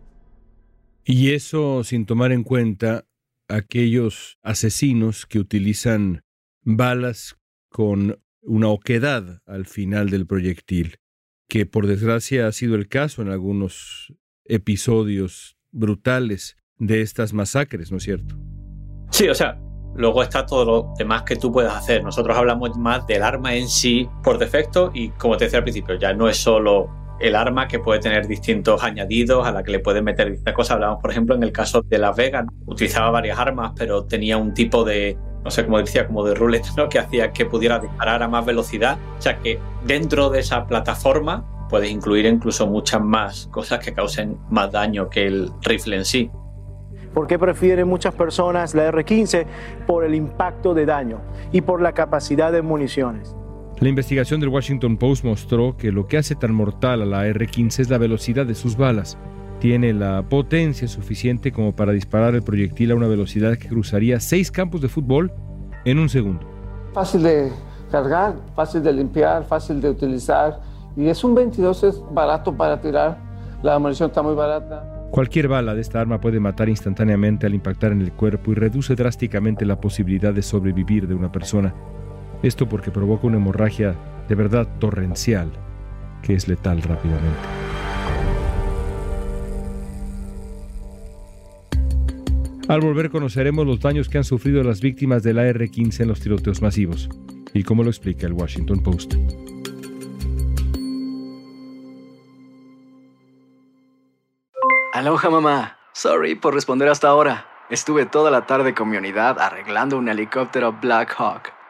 Y 1.09 1.35
eso 1.35 1.85
sin 1.85 2.05
tomar 2.05 2.33
en 2.33 2.43
cuenta 2.43 3.05
aquellos 3.49 4.39
asesinos 4.43 5.25
que 5.25 5.39
utilizan 5.39 6.25
balas 6.63 7.37
con 7.69 8.21
una 8.43 8.69
oquedad 8.69 9.41
al 9.47 9.67
final 9.67 10.11
del 10.11 10.27
proyectil, 10.27 10.99
que 11.49 11.65
por 11.65 11.87
desgracia 11.87 12.49
ha 12.49 12.53
sido 12.53 12.75
el 12.75 12.89
caso 12.89 13.23
en 13.23 13.29
algunos 13.29 14.13
episodios 14.45 15.57
brutales 15.71 16.57
de 16.77 17.03
estas 17.03 17.33
masacres, 17.33 17.93
¿no 17.93 17.99
es 17.99 18.03
cierto? 18.03 18.37
Sí, 19.11 19.29
o 19.29 19.35
sea, 19.35 19.61
luego 19.95 20.25
está 20.25 20.45
todo 20.45 20.65
lo 20.65 20.95
demás 20.99 21.23
que 21.23 21.37
tú 21.37 21.53
puedes 21.53 21.71
hacer. 21.71 22.03
Nosotros 22.03 22.37
hablamos 22.37 22.77
más 22.77 23.07
del 23.07 23.23
arma 23.23 23.55
en 23.55 23.69
sí 23.69 24.09
por 24.25 24.39
defecto 24.39 24.91
y 24.93 25.11
como 25.11 25.37
te 25.37 25.45
decía 25.45 25.59
al 25.59 25.65
principio, 25.65 25.95
ya 25.97 26.13
no 26.13 26.29
es 26.29 26.37
solo 26.37 27.06
el 27.21 27.35
arma 27.35 27.67
que 27.69 27.79
puede 27.79 28.01
tener 28.01 28.27
distintos 28.27 28.83
añadidos, 28.83 29.47
a 29.47 29.53
la 29.53 29.63
que 29.63 29.73
le 29.73 29.79
pueden 29.79 30.05
meter 30.05 30.29
distintas 30.29 30.55
cosas. 30.55 30.73
Hablamos, 30.73 31.01
por 31.01 31.11
ejemplo, 31.11 31.35
en 31.35 31.43
el 31.43 31.53
caso 31.53 31.83
de 31.83 31.99
Las 31.99 32.17
Vegas, 32.17 32.47
utilizaba 32.67 33.11
varias 33.11 33.39
armas, 33.39 33.73
pero 33.77 34.05
tenía 34.05 34.37
un 34.37 34.55
tipo 34.55 34.85
de, 34.85 35.17
no 35.45 35.51
sé 35.51 35.65
cómo 35.65 35.79
decía, 35.79 36.07
como 36.07 36.25
de 36.25 36.35
ruleta, 36.35 36.69
¿no? 36.77 36.89
Que 36.89 36.99
hacía 36.99 37.33
que 37.33 37.47
pudiera 37.47 37.79
disparar 37.79 38.23
a 38.23 38.29
más 38.29 38.45
velocidad. 38.45 38.99
O 39.19 39.23
sea 39.23 39.39
que 39.39 39.59
dentro 39.85 40.31
de 40.31 40.41
esa 40.41 40.67
plataforma 40.67 41.45
puedes 41.69 41.91
incluir 41.91 42.27
incluso 42.27 42.67
muchas 42.67 43.01
más 43.01 43.49
cosas 43.51 43.81
que 43.81 43.93
causen 43.93 44.39
más 44.51 44.71
daño 44.71 45.09
que 45.09 45.27
el 45.27 45.51
rifle 45.63 45.97
en 45.97 46.05
sí. 46.05 46.31
¿Por 47.15 47.27
qué 47.27 47.39
prefieren 47.39 47.89
muchas 47.89 48.15
personas 48.15 48.75
la 48.75 48.93
R15? 48.93 49.47
Por 49.87 50.05
el 50.05 50.15
impacto 50.15 50.75
de 50.75 50.85
daño 50.85 51.23
y 51.51 51.63
por 51.63 51.81
la 51.81 51.93
capacidad 51.93 52.53
de 52.53 52.61
municiones. 52.61 53.35
La 53.79 53.91
investigación 53.91 54.41
del 54.41 54.49
Washington 54.49 54.97
Post 54.97 55.23
mostró 55.23 55.77
que 55.77 55.93
lo 55.93 56.07
que 56.07 56.17
hace 56.17 56.35
tan 56.35 56.55
mortal 56.55 57.03
a 57.03 57.05
la 57.05 57.27
R-15 57.27 57.81
es 57.81 57.91
la 57.91 57.99
velocidad 57.99 58.47
de 58.47 58.55
sus 58.55 58.75
balas. 58.75 59.19
Tiene 59.61 59.93
la 59.93 60.23
potencia 60.27 60.89
suficiente 60.89 61.53
como 61.53 61.77
para 61.77 61.93
disparar 61.93 62.35
el 62.35 62.43
proyectil 62.43 62.91
a 62.91 62.95
una 62.95 63.07
velocidad 63.07 63.59
que 63.59 63.69
cruzaría 63.69 64.19
seis 64.19 64.51
campos 64.51 64.81
de 64.81 64.89
fútbol 64.89 65.31
en 65.85 65.99
un 65.99 66.09
segundo. 66.09 66.41
Fácil 66.95 67.23
de 67.23 67.53
cargar, 67.91 68.37
fácil 68.55 68.83
de 68.83 68.95
limpiar, 68.95 69.45
fácil 69.45 69.79
de 69.83 69.91
utilizar. 69.91 70.59
Y 70.97 71.09
es 71.09 71.23
un 71.23 71.35
22, 71.35 71.85
es 71.85 72.03
barato 72.13 72.57
para 72.57 72.81
tirar. 72.81 73.19
La 73.63 73.79
munición 73.79 74.09
está 74.09 74.23
muy 74.23 74.35
barata. 74.35 75.09
Cualquier 75.11 75.49
bala 75.49 75.75
de 75.75 75.83
esta 75.83 76.01
arma 76.01 76.19
puede 76.19 76.41
matar 76.41 76.71
instantáneamente 76.71 77.47
al 77.47 77.55
impactar 77.55 77.93
en 77.93 78.01
el 78.01 78.13
cuerpo 78.13 78.53
y 78.53 78.55
reduce 78.55 78.95
drásticamente 78.95 79.67
la 79.67 79.79
posibilidad 79.79 80.33
de 80.33 80.41
sobrevivir 80.41 81.07
de 81.07 81.15
una 81.15 81.31
persona. 81.31 81.75
Esto 82.43 82.69
porque 82.69 82.91
provoca 82.91 83.27
una 83.27 83.37
hemorragia 83.37 83.95
de 84.29 84.35
verdad 84.35 84.69
torrencial 84.79 85.51
que 86.23 86.35
es 86.35 86.49
letal 86.49 86.83
rápidamente. 86.83 87.39
Al 92.69 92.81
volver 92.81 93.11
conoceremos 93.11 93.65
los 93.65 93.81
daños 93.81 94.09
que 94.09 94.19
han 94.19 94.25
sufrido 94.25 94.65
las 94.65 94.81
víctimas 94.81 95.23
de 95.23 95.33
la 95.33 95.47
R-15 95.47 96.01
en 96.01 96.09
los 96.09 96.21
tiroteos 96.21 96.63
masivos 96.63 97.09
y 97.55 97.63
cómo 97.63 97.85
lo 97.85 97.91
explica 97.91 98.27
el 98.27 98.33
Washington 98.33 98.83
Post. 98.83 99.15
Aloha 104.93 105.31
mamá. 105.31 105.79
Sorry 105.93 106.35
por 106.35 106.55
responder 106.55 106.89
hasta 106.89 107.09
ahora. 107.09 107.47
Estuve 107.71 108.07
toda 108.07 108.31
la 108.31 108.47
tarde 108.47 108.75
con 108.75 108.89
mi 108.89 108.97
unidad 108.97 109.39
arreglando 109.39 109.97
un 109.97 110.09
helicóptero 110.09 110.73
Black 110.73 111.15
Hawk. 111.17 111.53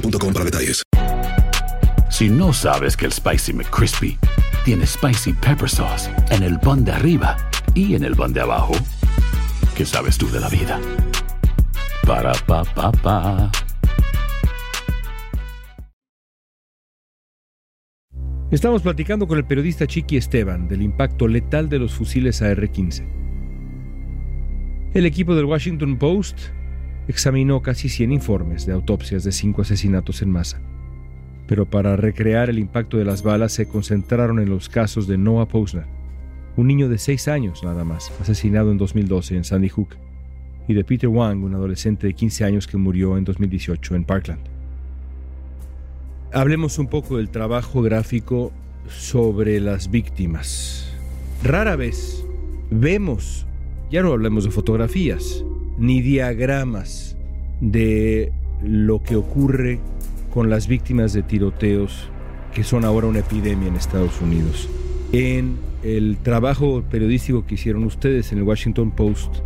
boostmobile.com 0.00 0.32
para 0.32 0.44
detalles. 0.44 0.82
Si 2.10 2.28
no 2.28 2.52
sabes 2.52 2.96
que 2.96 3.06
el 3.06 3.12
Spicy 3.12 3.52
McCrispy 3.52 4.18
tiene 4.64 4.86
Spicy 4.86 5.32
Pepper 5.34 5.68
Sauce 5.68 6.10
en 6.30 6.42
el 6.42 6.58
pan 6.60 6.84
de 6.84 6.92
arriba 6.92 7.36
y 7.74 7.94
en 7.94 8.04
el 8.04 8.14
pan 8.14 8.32
de 8.32 8.40
abajo, 8.40 8.74
¿qué 9.76 9.84
sabes 9.84 10.16
tú 10.16 10.28
de 10.30 10.40
la 10.40 10.48
vida? 10.48 10.80
Para, 12.06 12.32
pa, 12.46 12.64
pa, 12.64 12.92
pa. 12.92 13.50
Estamos 18.50 18.80
platicando 18.80 19.26
con 19.26 19.38
el 19.38 19.44
periodista 19.44 19.86
Chiqui 19.86 20.16
Esteban 20.16 20.68
del 20.68 20.80
impacto 20.80 21.26
letal 21.26 21.68
de 21.68 21.80
los 21.80 21.92
fusiles 21.92 22.40
AR-15. 22.42 23.04
El 24.94 25.04
equipo 25.04 25.34
del 25.34 25.46
Washington 25.46 25.98
Post 25.98 26.38
examinó 27.08 27.62
casi 27.62 27.88
100 27.88 28.12
informes 28.12 28.66
de 28.66 28.72
autopsias 28.72 29.24
de 29.24 29.32
cinco 29.32 29.62
asesinatos 29.62 30.22
en 30.22 30.30
masa. 30.30 30.60
Pero 31.46 31.66
para 31.66 31.96
recrear 31.96 32.50
el 32.50 32.58
impacto 32.58 32.96
de 32.96 33.04
las 33.04 33.22
balas 33.22 33.52
se 33.52 33.68
concentraron 33.68 34.40
en 34.40 34.50
los 34.50 34.68
casos 34.68 35.06
de 35.06 35.16
Noah 35.16 35.46
Posner, 35.46 35.86
un 36.56 36.66
niño 36.66 36.88
de 36.88 36.98
6 36.98 37.28
años 37.28 37.62
nada 37.62 37.84
más, 37.84 38.12
asesinado 38.20 38.72
en 38.72 38.78
2012 38.78 39.36
en 39.36 39.44
Sandy 39.44 39.68
Hook, 39.68 39.96
y 40.68 40.74
de 40.74 40.84
Peter 40.84 41.08
Wang, 41.08 41.44
un 41.44 41.54
adolescente 41.54 42.06
de 42.06 42.14
15 42.14 42.44
años 42.44 42.66
que 42.66 42.76
murió 42.76 43.16
en 43.16 43.24
2018 43.24 43.94
en 43.94 44.04
Parkland. 44.04 44.40
Hablemos 46.32 46.78
un 46.78 46.88
poco 46.88 47.18
del 47.18 47.30
trabajo 47.30 47.82
gráfico 47.82 48.52
sobre 48.88 49.60
las 49.60 49.90
víctimas. 49.90 50.92
Rara 51.42 51.76
vez 51.76 52.24
vemos, 52.70 53.46
ya 53.90 54.02
no 54.02 54.12
hablemos 54.12 54.44
de 54.44 54.50
fotografías, 54.50 55.44
ni 55.78 56.00
diagramas 56.02 57.16
de 57.60 58.32
lo 58.62 59.02
que 59.02 59.16
ocurre 59.16 59.80
con 60.30 60.50
las 60.50 60.68
víctimas 60.68 61.12
de 61.12 61.22
tiroteos 61.22 62.10
que 62.54 62.64
son 62.64 62.84
ahora 62.84 63.06
una 63.06 63.20
epidemia 63.20 63.68
en 63.68 63.76
Estados 63.76 64.20
Unidos. 64.20 64.68
En 65.12 65.56
el 65.82 66.16
trabajo 66.22 66.82
periodístico 66.90 67.46
que 67.46 67.54
hicieron 67.54 67.84
ustedes 67.84 68.32
en 68.32 68.38
el 68.38 68.44
Washington 68.44 68.90
Post, 68.90 69.36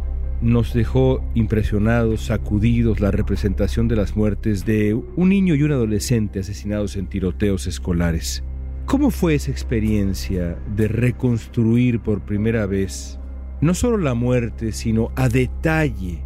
nos 0.41 0.73
dejó 0.73 1.23
impresionados, 1.35 2.23
sacudidos 2.23 3.01
la 3.01 3.11
representación 3.11 3.89
de 3.89 3.97
las 3.97 4.17
muertes 4.17 4.65
de 4.65 4.95
un 4.95 5.29
niño 5.29 5.55
y 5.55 5.63
un 5.63 5.73
adolescente 5.73 6.41
asesinados 6.41 6.97
en 6.97 7.09
tiroteos 7.09 7.67
escolares. 7.67 8.43
¿Cómo 8.87 9.11
fue 9.11 9.35
esa 9.35 9.51
experiencia 9.53 10.59
de 10.75 10.89
reconstruir 10.89 12.01
por 12.01 12.23
primera 12.23 12.67
vez 12.67 13.20
no 13.61 13.75
solo 13.75 13.99
la 13.99 14.15
muerte, 14.15 14.73
sino 14.73 15.11
a 15.17 15.29
detalle 15.29 16.19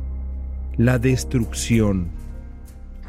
la 0.77 0.99
destrucción? 0.99 2.09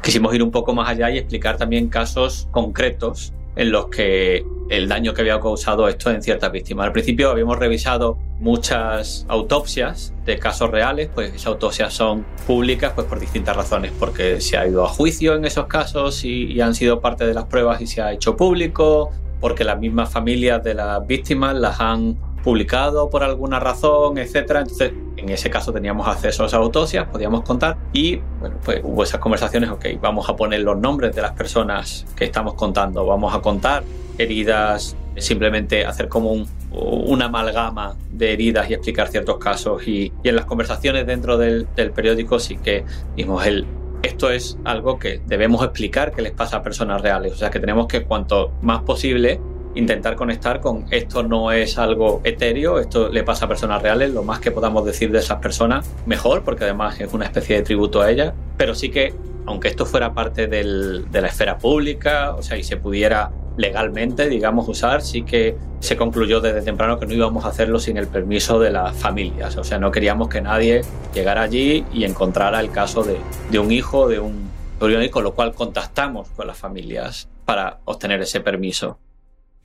Quisimos 0.02 0.34
ir 0.34 0.42
un 0.42 0.50
poco 0.50 0.74
más 0.74 0.88
allá 0.88 1.10
y 1.10 1.18
explicar 1.18 1.56
también 1.56 1.88
casos 1.88 2.48
concretos 2.50 3.32
en 3.56 3.72
los 3.72 3.86
que 3.88 4.44
el 4.68 4.88
daño 4.88 5.14
que 5.14 5.22
había 5.22 5.40
causado 5.40 5.88
esto 5.88 6.10
en 6.10 6.22
ciertas 6.22 6.52
víctimas. 6.52 6.86
Al 6.86 6.92
principio 6.92 7.30
habíamos 7.30 7.58
revisado 7.58 8.18
muchas 8.38 9.24
autopsias 9.28 10.12
de 10.24 10.38
casos 10.38 10.70
reales, 10.70 11.08
pues 11.14 11.32
esas 11.32 11.46
autopsias 11.46 11.92
son 11.94 12.26
públicas 12.46 12.92
pues 12.94 13.06
por 13.06 13.18
distintas 13.18 13.56
razones, 13.56 13.92
porque 13.98 14.40
se 14.40 14.56
ha 14.56 14.66
ido 14.66 14.84
a 14.84 14.88
juicio 14.88 15.34
en 15.34 15.44
esos 15.44 15.66
casos 15.66 16.24
y, 16.24 16.52
y 16.52 16.60
han 16.60 16.74
sido 16.74 17.00
parte 17.00 17.26
de 17.26 17.32
las 17.32 17.44
pruebas 17.44 17.80
y 17.80 17.86
se 17.86 18.02
ha 18.02 18.12
hecho 18.12 18.36
público, 18.36 19.10
porque 19.40 19.64
las 19.64 19.78
mismas 19.78 20.10
familias 20.10 20.62
de 20.62 20.74
las 20.74 21.06
víctimas 21.06 21.54
las 21.54 21.80
han 21.80 22.16
publicado 22.46 23.10
por 23.10 23.24
alguna 23.24 23.58
razón, 23.58 24.18
etcétera. 24.18 24.60
Entonces, 24.60 24.92
en 25.16 25.28
ese 25.30 25.50
caso 25.50 25.72
teníamos 25.72 26.06
acceso 26.06 26.44
a 26.44 26.46
esas 26.46 26.60
autopsias, 26.60 27.08
podíamos 27.08 27.42
contar 27.42 27.76
y 27.92 28.20
bueno, 28.38 28.54
pues 28.64 28.82
hubo 28.84 29.02
esas 29.02 29.18
conversaciones, 29.18 29.68
ok, 29.68 29.86
vamos 30.00 30.28
a 30.28 30.36
poner 30.36 30.60
los 30.60 30.78
nombres 30.78 31.12
de 31.12 31.22
las 31.22 31.32
personas 31.32 32.06
que 32.14 32.24
estamos 32.24 32.54
contando, 32.54 33.04
vamos 33.04 33.34
a 33.34 33.40
contar 33.40 33.82
heridas, 34.16 34.94
simplemente 35.16 35.84
hacer 35.84 36.08
como 36.08 36.30
un, 36.30 36.48
una 36.70 37.24
amalgama 37.24 37.96
de 38.12 38.34
heridas 38.34 38.70
y 38.70 38.74
explicar 38.74 39.08
ciertos 39.08 39.38
casos 39.38 39.82
y, 39.88 40.12
y 40.22 40.28
en 40.28 40.36
las 40.36 40.44
conversaciones 40.44 41.04
dentro 41.04 41.38
del, 41.38 41.66
del 41.74 41.90
periódico 41.90 42.38
sí 42.38 42.58
que 42.58 42.84
vimos 43.16 43.44
el 43.44 43.66
esto 44.02 44.30
es 44.30 44.56
algo 44.62 45.00
que 45.00 45.20
debemos 45.26 45.64
explicar 45.64 46.12
que 46.12 46.22
les 46.22 46.30
pasa 46.30 46.58
a 46.58 46.62
personas 46.62 47.00
reales. 47.00 47.32
O 47.32 47.36
sea 47.36 47.50
que 47.50 47.58
tenemos 47.58 47.88
que 47.88 48.04
cuanto 48.04 48.52
más 48.62 48.82
posible 48.82 49.40
intentar 49.76 50.16
conectar 50.16 50.60
con 50.60 50.86
esto 50.90 51.22
no 51.22 51.52
es 51.52 51.78
algo 51.78 52.20
etéreo, 52.24 52.80
esto 52.80 53.08
le 53.08 53.22
pasa 53.22 53.44
a 53.44 53.48
personas 53.48 53.82
reales, 53.82 54.12
lo 54.12 54.22
más 54.22 54.40
que 54.40 54.50
podamos 54.50 54.84
decir 54.84 55.12
de 55.12 55.18
esas 55.18 55.38
personas, 55.38 55.88
mejor, 56.06 56.42
porque 56.42 56.64
además 56.64 57.00
es 57.00 57.12
una 57.12 57.26
especie 57.26 57.56
de 57.56 57.62
tributo 57.62 58.02
a 58.02 58.10
ellas, 58.10 58.34
pero 58.56 58.74
sí 58.74 58.90
que, 58.90 59.14
aunque 59.46 59.68
esto 59.68 59.86
fuera 59.86 60.12
parte 60.12 60.48
de 60.48 60.64
la 61.12 61.28
esfera 61.28 61.58
pública, 61.58 62.34
o 62.34 62.42
sea, 62.42 62.56
y 62.56 62.64
se 62.64 62.76
pudiera 62.76 63.30
legalmente, 63.56 64.28
digamos, 64.28 64.68
usar, 64.68 65.02
sí 65.02 65.22
que 65.22 65.56
se 65.80 65.96
concluyó 65.96 66.40
desde 66.40 66.62
temprano 66.62 66.98
que 66.98 67.06
no 67.06 67.14
íbamos 67.14 67.44
a 67.44 67.48
hacerlo 67.48 67.78
sin 67.78 67.96
el 67.96 68.06
permiso 68.06 68.58
de 68.58 68.70
las 68.70 68.96
familias. 68.96 69.56
O 69.56 69.64
sea, 69.64 69.78
no 69.78 69.90
queríamos 69.90 70.28
que 70.28 70.40
nadie 70.40 70.82
llegara 71.14 71.42
allí 71.42 71.84
y 71.92 72.04
encontrara 72.04 72.60
el 72.60 72.70
caso 72.70 73.02
de, 73.02 73.16
de 73.50 73.58
un 73.58 73.72
hijo, 73.72 74.08
de 74.08 74.18
un 74.20 74.50
sobrino, 74.78 75.10
con 75.10 75.24
lo 75.24 75.34
cual 75.34 75.54
contactamos 75.54 76.28
con 76.30 76.46
las 76.46 76.58
familias 76.58 77.28
para 77.44 77.78
obtener 77.84 78.20
ese 78.20 78.40
permiso. 78.40 78.98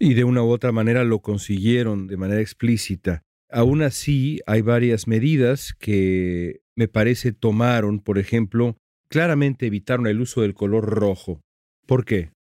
Y 0.04 0.16
de 0.16 0.24
una 0.24 0.42
u 0.42 0.50
otra 0.50 0.72
manera 0.72 1.04
lo 1.04 1.20
consiguieron 1.20 2.08
de 2.08 2.18
manera 2.18 2.42
explícita. 2.42 3.22
Aún 3.52 3.84
así, 3.84 4.40
hay 4.48 4.62
varias 4.62 5.08
medidas 5.08 5.76
que 5.78 6.62
me 6.76 6.88
parece, 6.88 7.34
tomaron, 7.34 8.00
por 8.00 8.18
ejemplo, 8.18 8.78
claramente 9.10 9.68
evitaron 9.68 10.08
el 10.08 10.20
uso 10.20 10.42
del 10.42 10.56
color 10.56 10.86
rojo. 10.86 11.42
¿Por 11.86 12.04
qué? 12.04 12.32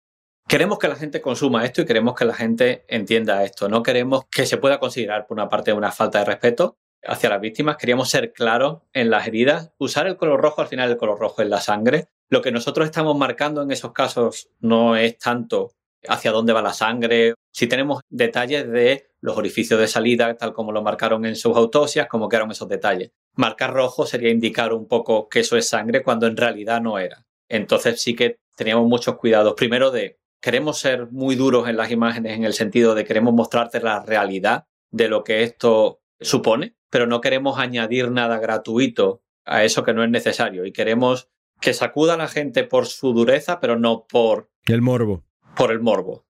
Queremos 0.47 0.79
que 0.79 0.87
la 0.87 0.95
gente 0.95 1.21
consuma 1.21 1.63
esto 1.63 1.83
y 1.83 1.85
queremos 1.85 2.15
que 2.15 2.25
la 2.25 2.33
gente 2.33 2.83
entienda 2.87 3.43
esto. 3.43 3.69
No 3.69 3.83
queremos 3.83 4.23
que 4.31 4.47
se 4.47 4.57
pueda 4.57 4.79
considerar 4.79 5.27
por 5.27 5.37
una 5.37 5.47
parte 5.47 5.71
una 5.71 5.91
falta 5.91 6.17
de 6.17 6.25
respeto 6.25 6.77
hacia 7.03 7.29
las 7.29 7.41
víctimas. 7.41 7.77
Queríamos 7.77 8.09
ser 8.09 8.33
claros 8.33 8.81
en 8.91 9.11
las 9.11 9.27
heridas. 9.27 9.71
Usar 9.77 10.07
el 10.07 10.17
color 10.17 10.41
rojo, 10.41 10.61
al 10.61 10.67
final 10.67 10.89
el 10.89 10.97
color 10.97 11.19
rojo 11.19 11.43
es 11.43 11.47
la 11.47 11.61
sangre. 11.61 12.07
Lo 12.27 12.41
que 12.41 12.51
nosotros 12.51 12.87
estamos 12.87 13.15
marcando 13.15 13.61
en 13.61 13.69
esos 13.69 13.91
casos 13.91 14.49
no 14.61 14.95
es 14.95 15.19
tanto 15.19 15.73
hacia 16.07 16.31
dónde 16.31 16.53
va 16.53 16.63
la 16.63 16.73
sangre. 16.73 17.35
Si 17.51 17.67
tenemos 17.67 18.01
detalles 18.09 18.69
de 18.69 19.09
los 19.19 19.37
orificios 19.37 19.79
de 19.79 19.87
salida, 19.87 20.35
tal 20.35 20.53
como 20.53 20.71
lo 20.71 20.81
marcaron 20.81 21.25
en 21.25 21.35
sus 21.35 21.55
autopsias, 21.55 22.07
como 22.07 22.29
que 22.29 22.37
eran 22.37 22.51
esos 22.51 22.67
detalles. 22.67 23.11
Marcar 23.35 23.73
rojo 23.73 24.05
sería 24.05 24.29
indicar 24.29 24.73
un 24.73 24.87
poco 24.87 25.27
que 25.27 25.41
eso 25.41 25.57
es 25.57 25.67
sangre 25.67 26.01
cuando 26.01 26.27
en 26.27 26.37
realidad 26.37 26.81
no 26.81 26.97
era. 26.97 27.25
Entonces 27.49 28.01
sí 28.01 28.15
que 28.15 28.39
teníamos 28.55 28.87
muchos 28.87 29.17
cuidados. 29.17 29.53
Primero 29.55 29.91
de, 29.91 30.19
queremos 30.39 30.79
ser 30.79 31.11
muy 31.11 31.35
duros 31.35 31.67
en 31.67 31.77
las 31.77 31.91
imágenes 31.91 32.37
en 32.37 32.45
el 32.45 32.53
sentido 32.53 32.95
de 32.95 33.05
queremos 33.05 33.33
mostrarte 33.33 33.79
la 33.81 34.03
realidad 34.03 34.65
de 34.89 35.07
lo 35.07 35.23
que 35.23 35.43
esto 35.43 36.01
supone, 36.19 36.75
pero 36.89 37.07
no 37.07 37.21
queremos 37.21 37.59
añadir 37.59 38.11
nada 38.11 38.39
gratuito 38.39 39.23
a 39.45 39.63
eso 39.63 39.83
que 39.83 39.93
no 39.93 40.03
es 40.03 40.09
necesario 40.09 40.65
y 40.65 40.71
queremos 40.71 41.29
que 41.59 41.73
sacuda 41.73 42.15
a 42.15 42.17
la 42.17 42.27
gente 42.27 42.63
por 42.63 42.87
su 42.87 43.13
dureza, 43.13 43.59
pero 43.59 43.77
no 43.77 44.05
por 44.07 44.49
el 44.65 44.81
morbo. 44.81 45.23
Por 45.55 45.71
el 45.71 45.79
morbo. 45.79 46.25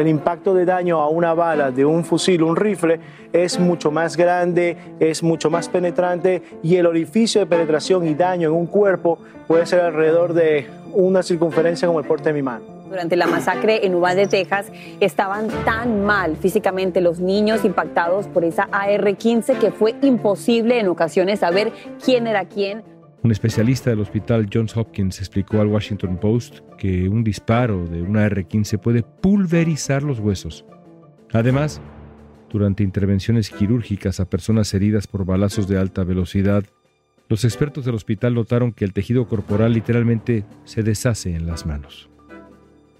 El 0.00 0.08
impacto 0.08 0.54
de 0.54 0.64
daño 0.64 0.98
a 0.98 1.10
una 1.10 1.34
bala 1.34 1.70
de 1.70 1.84
un 1.84 2.04
fusil, 2.06 2.42
un 2.42 2.56
rifle, 2.56 2.98
es 3.34 3.58
mucho 3.60 3.90
más 3.90 4.16
grande, 4.16 4.74
es 4.98 5.22
mucho 5.22 5.50
más 5.50 5.68
penetrante 5.68 6.42
y 6.62 6.76
el 6.76 6.86
orificio 6.86 7.42
de 7.42 7.46
penetración 7.46 8.08
y 8.08 8.14
daño 8.14 8.48
en 8.48 8.54
un 8.54 8.66
cuerpo 8.66 9.18
puede 9.46 9.66
ser 9.66 9.80
alrededor 9.80 10.32
de 10.32 10.66
una 10.94 11.22
circunferencia 11.22 11.86
como 11.86 12.00
el 12.00 12.06
porte 12.06 12.30
de 12.30 12.32
mi 12.32 12.42
mano 12.42 12.80
durante 12.88 13.14
la 13.14 13.26
masacre 13.26 13.86
en 13.86 13.94
Uvalde, 13.94 14.26
Texas, 14.26 14.66
estaban 14.98 15.46
tan 15.64 16.02
mal 16.02 16.36
físicamente 16.36 17.00
los 17.00 17.20
niños 17.20 17.64
impactados 17.64 18.26
por 18.26 18.44
esa 18.44 18.68
AR-15 18.72 19.58
que 19.58 19.70
fue 19.70 19.94
imposible 20.02 20.80
en 20.80 20.88
ocasiones 20.88 21.38
saber 21.38 21.72
quién 22.04 22.26
era 22.26 22.46
quién. 22.46 22.82
Un 23.22 23.30
especialista 23.32 23.90
del 23.90 24.00
hospital 24.00 24.48
Johns 24.52 24.74
Hopkins 24.76 25.18
explicó 25.18 25.60
al 25.60 25.66
Washington 25.66 26.18
Post 26.18 26.60
que 26.78 27.06
un 27.08 27.22
disparo 27.22 27.86
de 27.86 28.00
una 28.00 28.24
AR-15 28.24 28.78
puede 28.78 29.02
pulverizar 29.02 30.02
los 30.02 30.20
huesos. 30.20 30.64
Además, 31.32 31.82
durante 32.48 32.82
intervenciones 32.82 33.50
quirúrgicas 33.50 34.20
a 34.20 34.28
personas 34.28 34.72
heridas 34.72 35.06
por 35.06 35.26
balazos 35.26 35.68
de 35.68 35.78
alta 35.78 36.02
velocidad, 36.02 36.64
los 37.28 37.44
expertos 37.44 37.84
del 37.84 37.94
hospital 37.94 38.34
notaron 38.34 38.72
que 38.72 38.86
el 38.86 38.94
tejido 38.94 39.28
corporal 39.28 39.74
literalmente 39.74 40.44
se 40.64 40.82
deshace 40.82 41.34
en 41.34 41.46
las 41.46 41.66
manos. 41.66 42.08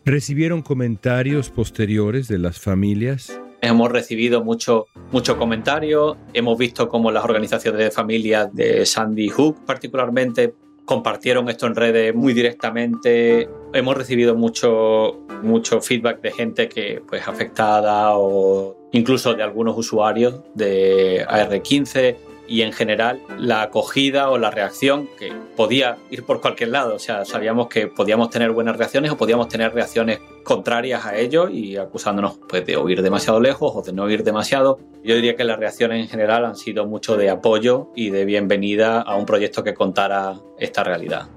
¿Recibieron 0.05 0.61
comentarios 0.61 1.51
posteriores 1.51 2.29
de 2.29 2.39
las 2.39 2.61
familias? 2.61 3.40
Hemos 3.63 3.93
recibido 3.93 4.43
mucho, 4.43 4.87
mucho 5.13 5.37
comentario, 5.37 6.17
hemos 6.33 6.57
visto 6.57 6.89
cómo 6.89 7.11
las 7.11 7.25
organizaciones 7.25 7.81
de 7.81 7.91
familias 7.91 8.55
de 8.55 8.87
Sandy 8.87 9.29
Hook 9.29 9.65
particularmente 9.67 10.55
compartieron 10.87 11.49
esto 11.49 11.67
en 11.67 11.77
redes 11.77 12.15
muy 12.15 12.33
directamente. 12.33 13.49
Hemos 13.73 13.97
recibido 13.97 14.35
mucho, 14.35 15.21
mucho 15.43 15.81
feedback 15.81 16.21
de 16.21 16.33
gente 16.33 16.69
que 16.69 17.03
pues 17.07 17.29
afectada 17.29 18.17
o 18.17 18.89
incluso 18.93 19.35
de 19.35 19.43
algunos 19.43 19.79
usuarios 19.79 20.41
de 20.55 21.25
AR15 21.29 22.17
y 22.51 22.63
en 22.63 22.73
general 22.73 23.23
la 23.39 23.63
acogida 23.63 24.29
o 24.29 24.37
la 24.37 24.51
reacción 24.51 25.09
que 25.17 25.33
podía 25.57 25.99
ir 26.11 26.25
por 26.25 26.41
cualquier 26.41 26.71
lado. 26.71 26.97
O 26.97 26.99
sea, 26.99 27.25
sabíamos 27.25 27.69
que 27.69 27.87
podíamos 27.87 28.29
tener 28.29 28.51
buenas 28.51 28.77
reacciones 28.77 29.13
o 29.13 29.17
podíamos 29.17 29.47
tener 29.49 29.73
reacciones 29.73 30.19
contrarias 30.43 31.07
a 31.07 31.17
ello 31.17 31.49
y 31.49 31.77
acusándonos 31.77 32.41
pues, 32.49 32.67
de 32.67 32.77
oír 32.77 33.03
demasiado 33.03 33.41
lejos 33.41 33.71
o 33.73 33.83
de 33.83 33.93
no 33.93 34.03
oír 34.03 34.25
demasiado. 34.25 34.81
Yo 35.05 35.15
diría 35.15 35.37
que 35.37 35.45
las 35.45 35.61
reacciones 35.61 36.03
en 36.03 36.09
general 36.09 36.45
han 36.45 36.57
sido 36.57 36.87
mucho 36.87 37.17
de 37.17 37.31
apoyo 37.31 37.93
y 37.95 38.11
de 38.11 38.25
bienvenida 38.25 39.01
a 39.01 39.15
un 39.15 39.27
proyecto 39.27 39.63
que 39.63 39.73
contara 39.73 40.35
esta 40.59 40.83
realidad. 40.83 41.29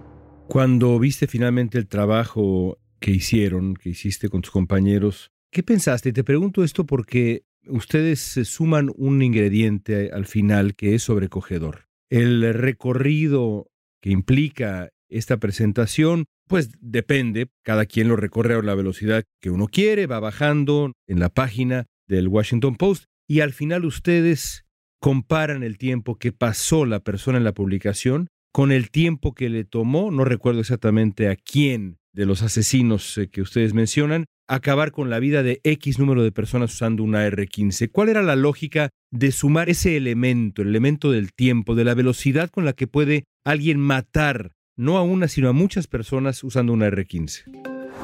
Cuando 0.47 0.97
viste 0.97 1.27
finalmente 1.27 1.77
el 1.77 1.87
trabajo 1.87 2.79
que 2.99 3.11
hicieron, 3.11 3.75
que 3.75 3.89
hiciste 3.89 4.29
con 4.29 4.41
tus 4.41 4.51
compañeros, 4.51 5.31
¿qué 5.51 5.61
pensaste? 5.61 6.11
Te 6.11 6.23
pregunto 6.23 6.63
esto 6.63 6.85
porque 6.85 7.43
ustedes 7.67 8.19
suman 8.19 8.91
un 8.95 9.21
ingrediente 9.21 10.11
al 10.13 10.25
final 10.25 10.75
que 10.75 10.95
es 10.95 11.03
sobrecogedor. 11.03 11.85
El 12.09 12.53
recorrido 12.53 13.67
que 14.01 14.11
implica 14.11 14.89
esta 15.09 15.37
presentación, 15.37 16.25
pues 16.47 16.71
depende, 16.79 17.47
cada 17.63 17.85
quien 17.85 18.07
lo 18.07 18.15
recorre 18.15 18.55
a 18.55 18.61
la 18.61 18.75
velocidad 18.75 19.23
que 19.41 19.49
uno 19.49 19.67
quiere, 19.67 20.07
va 20.07 20.19
bajando 20.19 20.91
en 21.07 21.19
la 21.19 21.29
página 21.29 21.85
del 22.07 22.27
Washington 22.27 22.75
Post 22.75 23.05
y 23.27 23.39
al 23.39 23.53
final 23.53 23.85
ustedes 23.85 24.65
comparan 24.99 25.63
el 25.63 25.77
tiempo 25.77 26.17
que 26.17 26.31
pasó 26.31 26.85
la 26.85 26.99
persona 26.99 27.37
en 27.37 27.43
la 27.43 27.53
publicación 27.53 28.27
con 28.53 28.71
el 28.71 28.91
tiempo 28.91 29.33
que 29.33 29.49
le 29.49 29.63
tomó, 29.63 30.11
no 30.11 30.25
recuerdo 30.25 30.59
exactamente 30.59 31.27
a 31.27 31.35
quién 31.35 31.97
de 32.13 32.25
los 32.25 32.43
asesinos 32.43 33.17
eh, 33.17 33.27
que 33.27 33.41
ustedes 33.41 33.73
mencionan, 33.73 34.25
acabar 34.47 34.91
con 34.91 35.09
la 35.09 35.19
vida 35.19 35.43
de 35.43 35.59
X 35.63 35.99
número 35.99 36.23
de 36.23 36.31
personas 36.31 36.73
usando 36.73 37.03
una 37.03 37.27
R15. 37.27 37.89
¿Cuál 37.91 38.09
era 38.09 38.23
la 38.23 38.35
lógica 38.35 38.89
de 39.11 39.31
sumar 39.31 39.69
ese 39.69 39.97
elemento, 39.97 40.61
el 40.61 40.69
elemento 40.69 41.11
del 41.11 41.33
tiempo, 41.33 41.75
de 41.75 41.83
la 41.83 41.93
velocidad 41.93 42.49
con 42.49 42.65
la 42.65 42.73
que 42.73 42.87
puede 42.87 43.25
alguien 43.45 43.79
matar, 43.79 44.51
no 44.75 44.97
a 44.97 45.03
una, 45.03 45.27
sino 45.27 45.49
a 45.49 45.53
muchas 45.53 45.87
personas 45.87 46.43
usando 46.43 46.73
una 46.73 46.87
R15? 46.89 47.43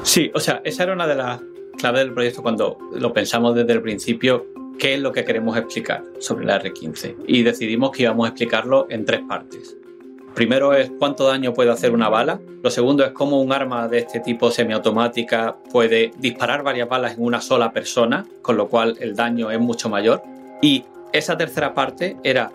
Sí, 0.02 0.30
o 0.34 0.40
sea, 0.40 0.62
esa 0.64 0.84
era 0.84 0.94
una 0.94 1.06
de 1.06 1.16
las 1.16 1.40
claves 1.78 2.00
del 2.00 2.14
proyecto 2.14 2.42
cuando 2.42 2.78
lo 2.94 3.12
pensamos 3.12 3.54
desde 3.54 3.72
el 3.72 3.82
principio, 3.82 4.46
qué 4.78 4.94
es 4.94 5.00
lo 5.00 5.12
que 5.12 5.24
queremos 5.24 5.56
explicar 5.56 6.02
sobre 6.20 6.46
la 6.46 6.62
R15. 6.62 7.16
Y 7.26 7.42
decidimos 7.42 7.90
que 7.90 8.04
íbamos 8.04 8.26
a 8.26 8.28
explicarlo 8.30 8.86
en 8.90 9.04
tres 9.04 9.20
partes. 9.28 9.76
Primero 10.34 10.72
es 10.74 10.90
cuánto 10.98 11.26
daño 11.26 11.52
puede 11.52 11.70
hacer 11.70 11.92
una 11.92 12.08
bala. 12.08 12.40
Lo 12.62 12.70
segundo 12.70 13.04
es 13.04 13.12
cómo 13.12 13.40
un 13.40 13.52
arma 13.52 13.88
de 13.88 13.98
este 13.98 14.20
tipo 14.20 14.50
semiautomática 14.50 15.56
puede 15.72 16.12
disparar 16.18 16.62
varias 16.62 16.88
balas 16.88 17.14
en 17.14 17.24
una 17.24 17.40
sola 17.40 17.72
persona, 17.72 18.26
con 18.42 18.56
lo 18.56 18.68
cual 18.68 18.96
el 19.00 19.16
daño 19.16 19.50
es 19.50 19.58
mucho 19.58 19.88
mayor. 19.88 20.22
Y 20.62 20.84
esa 21.12 21.36
tercera 21.36 21.74
parte 21.74 22.16
era, 22.22 22.52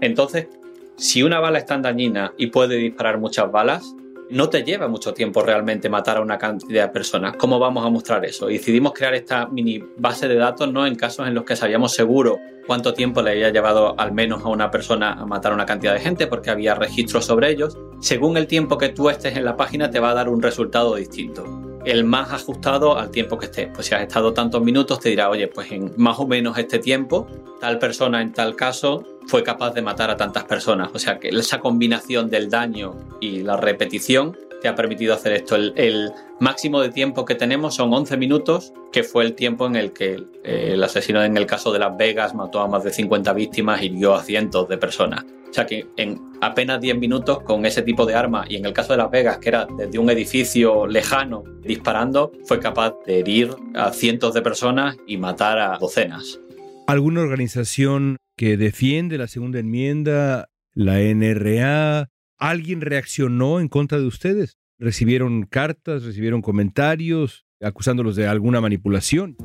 entonces, 0.00 0.48
si 0.96 1.22
una 1.22 1.40
bala 1.40 1.58
es 1.58 1.66
tan 1.66 1.82
dañina 1.82 2.32
y 2.36 2.48
puede 2.48 2.76
disparar 2.76 3.18
muchas 3.18 3.50
balas, 3.50 3.94
no 4.30 4.48
te 4.48 4.62
lleva 4.62 4.88
mucho 4.88 5.14
tiempo 5.14 5.42
realmente 5.42 5.88
matar 5.88 6.16
a 6.16 6.20
una 6.20 6.38
cantidad 6.38 6.86
de 6.86 6.92
personas. 6.92 7.36
¿Cómo 7.36 7.58
vamos 7.58 7.84
a 7.84 7.90
mostrar 7.90 8.24
eso? 8.24 8.46
Decidimos 8.46 8.92
crear 8.92 9.14
esta 9.14 9.46
mini 9.46 9.82
base 9.96 10.28
de 10.28 10.36
datos 10.36 10.72
no 10.72 10.86
en 10.86 10.96
casos 10.96 11.26
en 11.26 11.34
los 11.34 11.44
que 11.44 11.56
sabíamos 11.56 11.92
seguro 11.92 12.38
cuánto 12.66 12.92
tiempo 12.92 13.22
le 13.22 13.30
había 13.30 13.50
llevado 13.50 13.98
al 13.98 14.12
menos 14.12 14.44
a 14.44 14.48
una 14.48 14.70
persona 14.70 15.12
a 15.12 15.26
matar 15.26 15.52
a 15.52 15.54
una 15.54 15.66
cantidad 15.66 15.92
de 15.92 16.00
gente 16.00 16.26
porque 16.26 16.50
había 16.50 16.74
registros 16.74 17.24
sobre 17.24 17.50
ellos. 17.50 17.78
Según 18.00 18.36
el 18.36 18.46
tiempo 18.46 18.78
que 18.78 18.88
tú 18.88 19.08
estés 19.08 19.36
en 19.36 19.44
la 19.44 19.56
página 19.56 19.90
te 19.90 20.00
va 20.00 20.10
a 20.10 20.14
dar 20.14 20.28
un 20.28 20.42
resultado 20.42 20.96
distinto. 20.96 21.75
El 21.86 22.02
más 22.02 22.32
ajustado 22.32 22.98
al 22.98 23.12
tiempo 23.12 23.38
que 23.38 23.46
estés. 23.46 23.68
Pues 23.72 23.86
si 23.86 23.94
has 23.94 24.02
estado 24.02 24.32
tantos 24.32 24.60
minutos 24.60 24.98
te 24.98 25.08
dirá, 25.08 25.30
oye, 25.30 25.46
pues 25.46 25.70
en 25.70 25.92
más 25.96 26.18
o 26.18 26.26
menos 26.26 26.58
este 26.58 26.80
tiempo, 26.80 27.28
tal 27.60 27.78
persona 27.78 28.20
en 28.20 28.32
tal 28.32 28.56
caso 28.56 29.04
fue 29.28 29.44
capaz 29.44 29.70
de 29.72 29.82
matar 29.82 30.10
a 30.10 30.16
tantas 30.16 30.42
personas. 30.44 30.90
O 30.92 30.98
sea 30.98 31.20
que 31.20 31.28
esa 31.28 31.60
combinación 31.60 32.28
del 32.28 32.50
daño 32.50 32.96
y 33.20 33.42
la 33.42 33.56
repetición 33.56 34.36
te 34.60 34.66
ha 34.66 34.74
permitido 34.74 35.14
hacer 35.14 35.32
esto. 35.32 35.54
El, 35.54 36.12
máximo 36.40 36.80
de 36.80 36.90
tiempo 36.90 37.24
que 37.24 37.34
tenemos 37.34 37.76
son 37.76 37.94
11 37.94 38.16
minutos, 38.16 38.72
que 38.92 39.04
fue 39.04 39.24
el 39.24 39.34
tiempo 39.34 39.64
en 39.66 39.76
el 39.76 39.92
que 39.92 40.24
eh, 40.44 40.70
el 40.72 40.82
asesino 40.82 41.22
en 41.22 41.36
el 41.36 41.46
caso 41.46 41.72
de 41.72 41.78
Las 41.78 41.96
Vegas 41.96 42.34
mató 42.34 42.60
a 42.60 42.68
más 42.68 42.82
de 42.82 42.92
50 42.92 43.32
víctimas 43.32 43.80
y 43.80 43.86
hirió 43.86 44.14
a 44.14 44.22
cientos 44.22 44.68
de 44.68 44.76
personas. 44.76 45.24
O 45.48 45.52
sea 45.52 45.66
que 45.66 45.86
en 45.96 46.20
apenas 46.40 46.80
10 46.80 46.98
minutos 46.98 47.42
con 47.42 47.64
ese 47.64 47.82
tipo 47.82 48.04
de 48.04 48.14
arma 48.14 48.44
y 48.48 48.56
en 48.56 48.66
el 48.66 48.72
caso 48.72 48.92
de 48.92 48.98
Las 48.98 49.10
Vegas, 49.10 49.38
que 49.38 49.48
era 49.48 49.66
desde 49.78 49.98
un 49.98 50.10
edificio 50.10 50.86
lejano 50.86 51.44
disparando, 51.62 52.32
fue 52.44 52.60
capaz 52.60 52.94
de 53.06 53.20
herir 53.20 53.50
a 53.74 53.92
cientos 53.92 54.34
de 54.34 54.42
personas 54.42 54.96
y 55.06 55.16
matar 55.16 55.58
a 55.58 55.78
docenas. 55.78 56.40
¿Alguna 56.86 57.22
organización 57.22 58.18
que 58.36 58.56
defiende 58.56 59.18
la 59.18 59.28
segunda 59.28 59.58
enmienda, 59.58 60.48
la 60.74 61.00
NRA, 61.00 62.10
¿alguien 62.38 62.80
reaccionó 62.80 63.60
en 63.60 63.68
contra 63.68 63.98
de 63.98 64.06
ustedes? 64.06 64.58
¿Recibieron 64.78 65.44
cartas, 65.44 66.04
recibieron 66.04 66.42
comentarios 66.42 67.46
acusándolos 67.62 68.14
de 68.14 68.26
alguna 68.26 68.60
manipulación? 68.60 69.36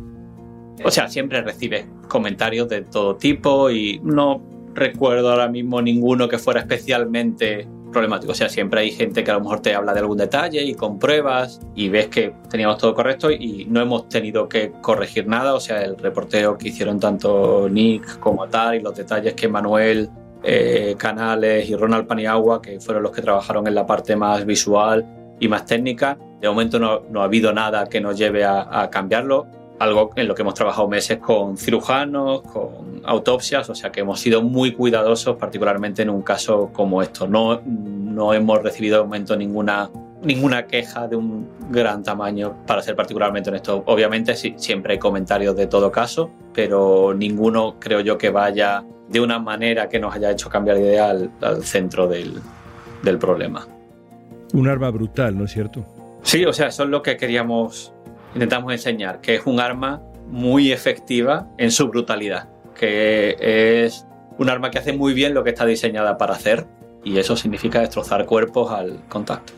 O 0.84 0.92
sea, 0.92 1.08
siempre 1.08 1.42
recibe 1.42 1.86
comentarios 2.10 2.68
de 2.68 2.82
todo 2.82 3.16
tipo 3.16 3.72
y 3.72 4.00
no 4.04 4.61
recuerdo 4.74 5.32
ahora 5.32 5.48
mismo 5.48 5.82
ninguno 5.82 6.28
que 6.28 6.38
fuera 6.38 6.62
especialmente 6.62 7.68
problemático. 7.92 8.32
O 8.32 8.36
sea, 8.36 8.50
siempre 8.50 8.82
hay 8.82 8.92
gente 8.92 9.24
que 9.24 9.32
a 9.32 9.36
lo 9.36 9.42
mejor 9.42 9.62
te 9.62 9.76
habla 9.76 9.94
de 9.94 10.00
algún 10.00 10.18
detalle 10.18 10.64
y 10.64 10.74
con 10.74 10.98
pruebas 10.98 11.60
y 11.76 11.90
ves 11.90 12.08
que 12.08 12.34
teníamos 12.50 12.78
todo 12.78 12.94
correcto 12.94 13.30
y 13.30 13.66
no 13.70 13.82
hemos 13.82 14.08
tenido 14.10 14.48
que 14.48 14.72
corregir 14.82 15.28
nada. 15.28 15.54
O 15.54 15.60
sea, 15.60 15.84
el 15.84 15.98
reporteo 15.98 16.58
que 16.58 16.70
hicieron 16.70 17.00
tanto 17.00 17.68
Nick 17.70 18.20
como 18.20 18.48
Tal 18.48 18.76
y 18.76 18.80
los 18.80 18.96
detalles 18.96 19.34
que 19.34 19.48
Manuel 19.48 20.10
eh, 20.44 20.96
Canales 20.98 21.70
y 21.70 21.76
Ronald 21.76 22.08
Paniagua, 22.08 22.62
que 22.62 22.80
fueron 22.80 23.04
los 23.04 23.12
que 23.12 23.22
trabajaron 23.22 23.68
en 23.68 23.76
la 23.76 23.86
parte 23.86 24.16
más 24.16 24.46
visual 24.46 25.06
y 25.40 25.48
más 25.48 25.66
técnica. 25.66 26.18
De 26.40 26.48
momento 26.48 26.80
no, 26.80 27.22
ha 27.22 27.26
habido 27.26 27.54
nada 27.54 27.88
que 27.88 28.02
nos 28.02 28.18
lleve 28.18 28.44
a 28.44 28.90
cambiarlo 28.90 29.61
algo 29.82 30.12
en 30.16 30.28
lo 30.28 30.36
que 30.36 30.44
hemos 30.44 30.54
trabajado 30.54 30.88
meses 30.88 31.18
con 31.18 31.58
cirujanos, 31.58 32.44
con 32.44 33.02
autopsias, 33.04 33.68
o 33.68 33.74
sea 33.74 33.92
que 33.92 34.02
hemos 34.02 34.20
sido 34.20 34.44
muy 34.44 34.74
cuidadosos, 34.74 35.38
particularmente 35.38 36.04
en 36.04 36.12
un 36.12 36.22
caso 36.22 36.70
como 36.72 37.02
esto. 37.02 37.28
No, 37.28 37.62
no 37.66 38.32
hemos 38.34 38.62
recibido 38.62 38.98
de 38.98 39.04
momento 39.06 39.36
ninguna, 39.36 39.90
ninguna 40.22 40.68
queja 40.68 41.08
de 41.08 41.16
un 41.16 41.50
gran 41.72 42.04
tamaño, 42.04 42.58
para 42.68 42.84
ser 42.84 42.96
particularmente 42.96 43.50
honesto. 43.50 43.84
Obviamente 43.88 44.36
sí, 44.36 44.54
siempre 44.56 44.94
hay 44.94 45.00
comentarios 45.00 45.56
de 45.56 45.66
todo 45.66 45.92
caso, 45.92 46.30
pero 46.54 47.16
ninguno 47.16 47.78
creo 47.80 48.02
yo 48.02 48.20
que 48.20 48.30
vaya 48.30 48.84
de 49.10 49.20
una 49.20 49.40
manera 49.40 49.90
que 49.90 50.00
nos 50.00 50.14
haya 50.14 50.30
hecho 50.30 50.48
cambiar 50.48 50.78
de 50.78 50.84
idea 50.84 51.10
al, 51.10 51.32
al 51.42 51.64
centro 51.64 52.08
del, 52.08 52.40
del 53.02 53.18
problema. 53.18 53.68
Un 54.54 54.68
arma 54.68 54.92
brutal, 54.92 55.36
¿no 55.36 55.46
es 55.46 55.52
cierto? 55.52 55.84
Sí, 56.22 56.46
o 56.46 56.54
sea, 56.54 56.68
eso 56.68 56.84
es 56.84 56.90
lo 56.90 57.02
que 57.02 57.18
queríamos 57.18 57.96
intentamos 58.34 58.72
enseñar, 58.72 59.22
que 59.22 59.36
es 59.36 59.46
un 59.46 59.60
arma 59.60 60.02
muy 60.28 60.72
efectiva 60.72 61.48
en 61.58 61.72
su 61.72 61.90
brutalidad, 61.90 62.50
que 62.76 63.36
es 63.86 64.08
un 64.38 64.50
arma 64.50 64.72
que 64.72 64.80
hace 64.80 64.94
muy 64.94 65.14
bien 65.14 65.34
lo 65.34 65.44
que 65.44 65.52
está 65.52 65.66
diseñada 65.66 66.18
para 66.18 66.34
hacer 66.34 66.66
y 67.04 67.18
eso 67.18 67.36
significa 67.36 67.80
destrozar 67.80 68.26
cuerpos 68.26 68.72
al 68.72 69.02
contacto. 69.10 69.54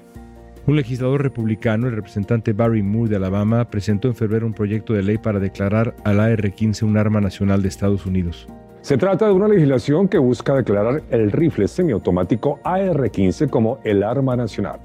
Un 0.66 0.78
legislador 0.78 1.22
republicano, 1.22 1.88
el 1.88 1.96
representante 1.96 2.54
Barry 2.54 2.82
Moore 2.82 3.10
de 3.10 3.16
Alabama, 3.18 3.70
presentó 3.70 4.08
en 4.08 4.16
febrero 4.16 4.46
un 4.46 4.54
proyecto 4.54 4.94
de 4.94 5.04
ley 5.04 5.18
para 5.18 5.40
declarar 5.40 5.94
al 6.06 6.22
AR-15 6.22 6.84
un 6.84 6.98
arma 6.98 7.20
nacional 7.20 7.62
de 7.62 7.68
Estados 7.68 8.06
Unidos. 8.06 8.48
Se 8.80 8.98
trata 8.98 9.28
de 9.28 9.34
una 9.34 9.50
legislación 9.50 10.08
que 10.08 10.18
busca 10.18 10.56
declarar 10.56 11.04
el 11.10 11.32
rifle 11.32 11.68
semiautomático 11.68 12.60
AR-15 12.64 13.50
como 13.50 13.80
el 13.84 14.04
arma 14.04 14.38
nacional. 14.38 14.80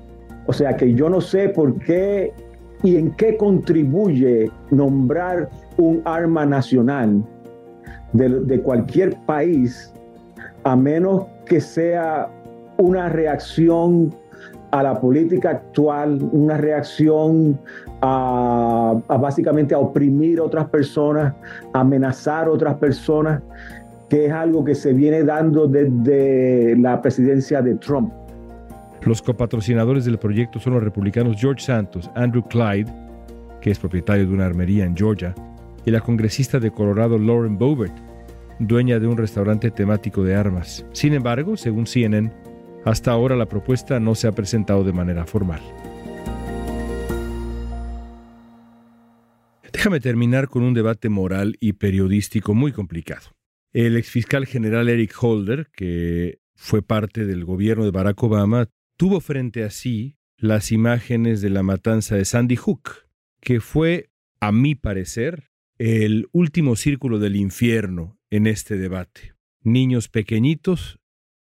O 0.46 0.52
sea 0.52 0.76
que 0.76 0.94
yo 0.94 1.08
no 1.08 1.20
sé 1.20 1.48
por 1.50 1.78
qué 1.78 2.32
y 2.82 2.96
en 2.96 3.10
qué 3.12 3.36
contribuye 3.36 4.50
nombrar 4.70 5.48
un 5.76 6.02
arma 6.04 6.46
nacional 6.46 7.22
de, 8.12 8.60
cualquier 8.62 9.16
país 9.26 9.92
a 10.64 10.76
menos 10.76 11.26
que 11.46 11.60
sea 11.60 12.28
una 12.78 13.08
reacción 13.08 14.14
a 14.70 14.82
la 14.82 15.00
política 15.00 15.50
actual, 15.50 16.20
una 16.32 16.56
reacción 16.56 17.58
a, 18.00 19.00
básicamente 19.08 19.74
a 19.74 19.78
oprimir 19.78 20.38
a 20.38 20.44
otras 20.44 20.68
personas, 20.68 21.34
amenazar 21.72 22.46
a 22.46 22.50
otras 22.50 22.74
personas, 22.76 23.42
que 24.08 24.26
es 24.26 24.32
algo 24.32 24.64
que 24.64 24.74
se 24.74 24.92
viene 24.92 25.22
dando 25.22 25.66
desde 25.66 26.76
la 26.76 27.00
presidencia 27.02 27.62
de 27.62 27.74
Trump. 27.76 28.12
Los 29.02 29.22
copatrocinadores 29.22 30.04
del 30.04 30.18
proyecto 30.18 30.58
son 30.58 30.74
los 30.74 30.82
republicanos 30.82 31.36
George 31.38 31.64
Santos, 31.64 32.10
Andrew 32.14 32.42
Clyde, 32.42 32.92
que 33.60 33.70
es 33.70 33.78
propietario 33.78 34.26
de 34.26 34.34
una 34.34 34.46
armería 34.46 34.84
en 34.84 34.96
Georgia, 34.96 35.34
y 35.84 35.90
la 35.90 36.00
congresista 36.00 36.58
de 36.58 36.70
Colorado 36.70 37.18
Lauren 37.18 37.56
Boebert, 37.56 37.96
dueña 38.58 38.98
de 38.98 39.06
un 39.06 39.16
restaurante 39.16 39.70
temático 39.70 40.24
de 40.24 40.34
armas. 40.34 40.84
Sin 40.92 41.14
embargo, 41.14 41.56
según 41.56 41.86
CNN, 41.86 42.32
hasta 42.84 43.12
ahora 43.12 43.36
la 43.36 43.46
propuesta 43.46 44.00
no 44.00 44.14
se 44.14 44.26
ha 44.26 44.32
presentado 44.32 44.84
de 44.84 44.92
manera 44.92 45.24
formal. 45.26 45.60
Déjame 49.72 50.00
terminar 50.00 50.48
con 50.48 50.64
un 50.64 50.74
debate 50.74 51.08
moral 51.08 51.56
y 51.60 51.74
periodístico 51.74 52.52
muy 52.52 52.72
complicado. 52.72 53.28
El 53.72 53.96
exfiscal 53.96 54.46
general 54.46 54.88
Eric 54.88 55.14
Holder, 55.20 55.68
que 55.72 56.40
fue 56.56 56.82
parte 56.82 57.26
del 57.26 57.44
gobierno 57.44 57.84
de 57.84 57.92
Barack 57.92 58.20
Obama, 58.22 58.68
tuvo 58.98 59.20
frente 59.20 59.62
a 59.62 59.70
sí 59.70 60.16
las 60.36 60.70
imágenes 60.72 61.40
de 61.40 61.50
la 61.50 61.62
matanza 61.62 62.16
de 62.16 62.24
Sandy 62.24 62.56
Hook, 62.56 63.06
que 63.40 63.60
fue, 63.60 64.10
a 64.40 64.52
mi 64.52 64.74
parecer, 64.74 65.50
el 65.78 66.28
último 66.32 66.76
círculo 66.76 67.18
del 67.18 67.36
infierno 67.36 68.18
en 68.28 68.46
este 68.46 68.76
debate. 68.76 69.34
Niños 69.62 70.08
pequeñitos 70.08 70.98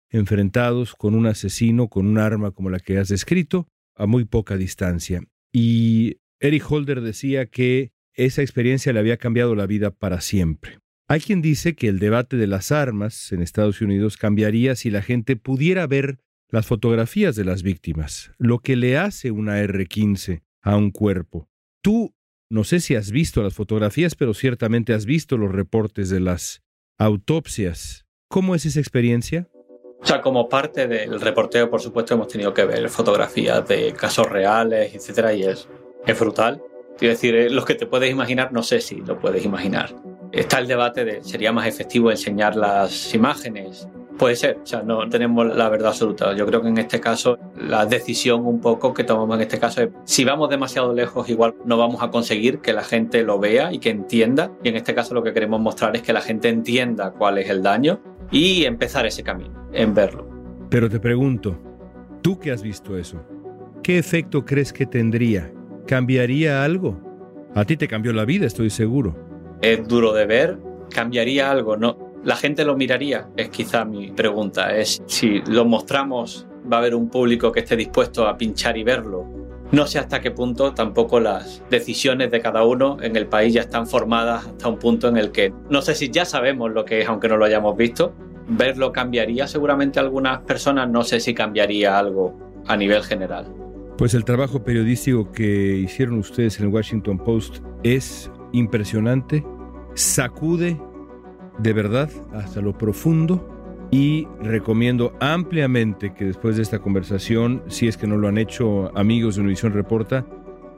enfrentados 0.10 0.96
con 0.96 1.16
un 1.16 1.28
asesino 1.28 1.88
con 1.88 2.08
un 2.08 2.18
arma 2.18 2.52
como 2.52 2.70
la 2.70 2.80
que 2.80 2.98
has 2.98 3.08
descrito 3.08 3.68
a 3.96 4.06
muy 4.08 4.26
poca 4.26 4.58
distancia. 4.58 5.24
Y 5.52 6.18
Eric 6.40 6.70
Holder 6.70 7.02
decía 7.02 7.46
que 7.46 7.92
esa 8.14 8.42
experiencia 8.42 8.94
le 8.94 9.00
había 9.00 9.18
cambiado 9.18 9.56
la 9.56 9.68
vida 9.68 9.92
para 9.92 10.22
siempre. 10.22 10.80
Hay 11.08 11.20
quien 11.20 11.42
dice 11.42 11.76
que 11.76 11.88
el 11.88 12.00
debate 12.00 12.38
de 12.38 12.48
las 12.48 12.72
armas 12.72 13.32
en 13.32 13.42
Estados 13.42 13.82
Unidos 13.82 14.18
cambiaría 14.18 14.76
si 14.76 14.90
la 14.90 15.02
gente 15.04 15.36
pudiera 15.36 15.86
ver 15.86 16.20
las 16.54 16.68
fotografías 16.68 17.36
de 17.36 17.46
las 17.46 17.64
víctimas, 17.64 18.32
lo 18.38 18.60
que 18.60 18.76
le 18.76 18.96
hace 18.96 19.32
una 19.32 19.60
R-15 19.62 20.44
a 20.62 20.78
un 20.78 20.92
cuerpo. 20.92 21.50
Tú, 21.82 22.14
no 22.48 22.64
sé 22.64 22.80
si 22.80 22.96
has 22.96 23.10
visto 23.10 23.42
las 23.42 23.56
fotografías, 23.56 24.14
pero 24.14 24.36
ciertamente 24.36 24.94
has 24.94 25.08
visto 25.08 25.36
los 25.36 25.52
reportes 25.52 26.12
de 26.12 26.20
las 26.20 26.62
autopsias. 27.00 28.06
¿Cómo 28.30 28.54
es 28.54 28.68
esa 28.68 28.80
experiencia? 28.80 29.50
O 30.00 30.06
sea, 30.06 30.22
como 30.22 30.48
parte 30.48 30.88
del 30.88 31.20
reporteo, 31.20 31.72
por 31.72 31.82
supuesto, 31.82 32.14
hemos 32.14 32.28
tenido 32.28 32.54
que 32.54 32.66
ver 32.66 32.88
fotografías 32.88 33.68
de 33.68 33.92
casos 33.94 34.30
reales, 34.30 34.94
etcétera, 34.94 35.34
y 35.34 35.42
es, 35.42 35.68
es 36.06 36.20
brutal. 36.20 36.62
Quiero 37.00 37.16
decir, 37.16 37.34
eh, 37.34 37.50
lo 37.50 37.66
que 37.66 37.74
te 37.74 37.88
puedes 37.88 38.12
imaginar, 38.12 38.54
no 38.54 38.62
sé 38.62 38.80
si 38.80 38.98
lo 38.98 39.18
puedes 39.18 39.44
imaginar. 39.44 39.96
Está 40.32 40.60
el 40.60 40.68
debate 40.68 41.04
de 41.04 41.24
sería 41.24 41.52
más 41.52 41.66
efectivo 41.66 42.12
enseñar 42.12 42.56
las 42.56 43.12
imágenes 43.16 43.88
Puede 44.18 44.36
ser, 44.36 44.60
o 44.62 44.66
sea, 44.66 44.84
no 44.84 45.10
tenemos 45.10 45.56
la 45.56 45.70
verdad 45.70 45.90
absoluta. 45.90 46.34
Yo 46.36 46.46
creo 46.46 46.62
que 46.62 46.68
en 46.68 46.78
este 46.78 47.00
caso 47.00 47.38
la 47.58 47.86
decisión 47.86 48.46
un 48.46 48.62
poco 48.62 48.94
que 48.94 49.04
tomamos 49.04 49.36
en 49.38 49.42
este 49.42 49.60
caso 49.60 49.82
es 49.82 49.90
si 50.04 50.24
vamos 50.24 50.50
demasiado 50.50 50.94
lejos 50.94 51.30
igual 51.30 51.56
no 51.66 51.78
vamos 51.78 52.04
a 52.04 52.12
conseguir 52.12 52.60
que 52.60 52.74
la 52.74 52.84
gente 52.84 53.24
lo 53.24 53.40
vea 53.40 53.74
y 53.74 53.80
que 53.80 53.90
entienda. 53.90 54.52
Y 54.64 54.70
en 54.70 54.76
este 54.76 54.94
caso 54.94 55.16
lo 55.16 55.24
que 55.24 55.34
queremos 55.34 55.60
mostrar 55.60 55.96
es 55.96 56.04
que 56.04 56.14
la 56.14 56.22
gente 56.22 56.50
entienda 56.50 57.12
cuál 57.12 57.40
es 57.40 57.50
el 57.50 57.64
daño 57.64 58.00
y 58.32 58.66
empezar 58.66 59.06
ese 59.06 59.24
camino, 59.24 59.68
en 59.74 59.94
verlo. 59.94 60.28
Pero 60.70 60.90
te 60.90 61.00
pregunto, 61.00 61.58
tú 62.22 62.40
que 62.40 62.52
has 62.52 62.64
visto 62.64 62.98
eso, 62.98 63.24
¿qué 63.84 63.98
efecto 63.98 64.46
crees 64.46 64.74
que 64.74 64.86
tendría? 64.86 65.52
¿Cambiaría 65.88 66.64
algo? 66.64 67.00
A 67.56 67.66
ti 67.66 67.78
te 67.78 67.88
cambió 67.88 68.14
la 68.14 68.26
vida, 68.26 68.48
estoy 68.48 68.70
seguro. 68.70 69.16
Es 69.62 69.88
duro 69.88 70.14
de 70.14 70.26
ver, 70.26 70.58
cambiaría 70.90 71.52
algo, 71.52 71.78
no, 71.78 72.03
la 72.24 72.36
gente 72.36 72.64
lo 72.66 72.76
miraría? 72.76 73.28
Es 73.36 73.50
quizá 73.50 73.86
mi 73.86 74.12
pregunta. 74.12 74.76
Es 74.76 75.02
si 75.08 75.42
lo 75.42 75.66
mostramos, 75.66 76.48
va 76.72 76.78
a 76.78 76.80
haber 76.80 76.96
un 76.96 77.10
público 77.10 77.52
que 77.52 77.62
esté 77.62 77.76
dispuesto 77.76 78.28
a 78.28 78.38
pinchar 78.38 78.78
y 78.78 78.84
verlo. 78.84 79.26
No 79.72 79.88
sé 79.88 79.98
hasta 79.98 80.22
qué 80.22 80.32
punto 80.32 80.74
tampoco 80.74 81.20
las 81.20 81.64
decisiones 81.70 82.30
de 82.30 82.42
cada 82.42 82.64
uno 82.64 82.98
en 83.02 83.16
el 83.16 83.28
país 83.28 83.54
ya 83.54 83.62
están 83.62 83.88
formadas 83.88 84.46
hasta 84.46 84.70
un 84.70 84.78
punto 84.78 85.08
en 85.08 85.18
el 85.18 85.32
que 85.32 85.52
no 85.70 85.82
sé 85.82 85.96
si 85.96 86.10
ya 86.12 86.26
sabemos 86.26 86.72
lo 86.72 86.86
que 86.86 87.02
es, 87.02 87.08
aunque 87.08 87.28
no 87.28 87.38
lo 87.38 87.46
hayamos 87.46 87.76
visto. 87.76 88.14
Verlo 88.48 88.92
cambiaría 88.92 89.48
seguramente 89.48 90.00
a 90.00 90.04
algunas 90.04 90.42
personas, 90.42 90.90
no 90.90 91.04
sé 91.04 91.20
si 91.20 91.34
cambiaría 91.34 91.98
algo 91.98 92.38
a 92.68 92.78
nivel 92.78 93.02
general. 93.04 93.52
Pues 93.98 94.14
el 94.14 94.26
trabajo 94.26 94.64
periodístico 94.64 95.32
que 95.32 95.78
hicieron 95.78 96.20
ustedes 96.20 96.60
en 96.60 96.68
el 96.68 96.74
Washington 96.74 97.18
Post 97.18 97.64
es 97.84 98.32
impresionante, 98.52 99.44
sacude 99.96 100.80
de 101.60 101.74
verdad 101.74 102.10
hasta 102.34 102.62
lo 102.62 102.78
profundo 102.78 103.50
y 103.92 104.28
recomiendo 104.42 105.14
ampliamente 105.20 106.14
que 106.14 106.26
después 106.26 106.56
de 106.56 106.64
esta 106.64 106.80
conversación, 106.80 107.62
si 107.68 107.88
es 107.88 107.96
que 107.96 108.08
no 108.08 108.18
lo 108.18 108.28
han 108.28 108.38
hecho 108.38 108.92
amigos 108.98 109.36
de 109.36 109.42
Univisión 109.42 109.74
Reporta, 109.74 110.26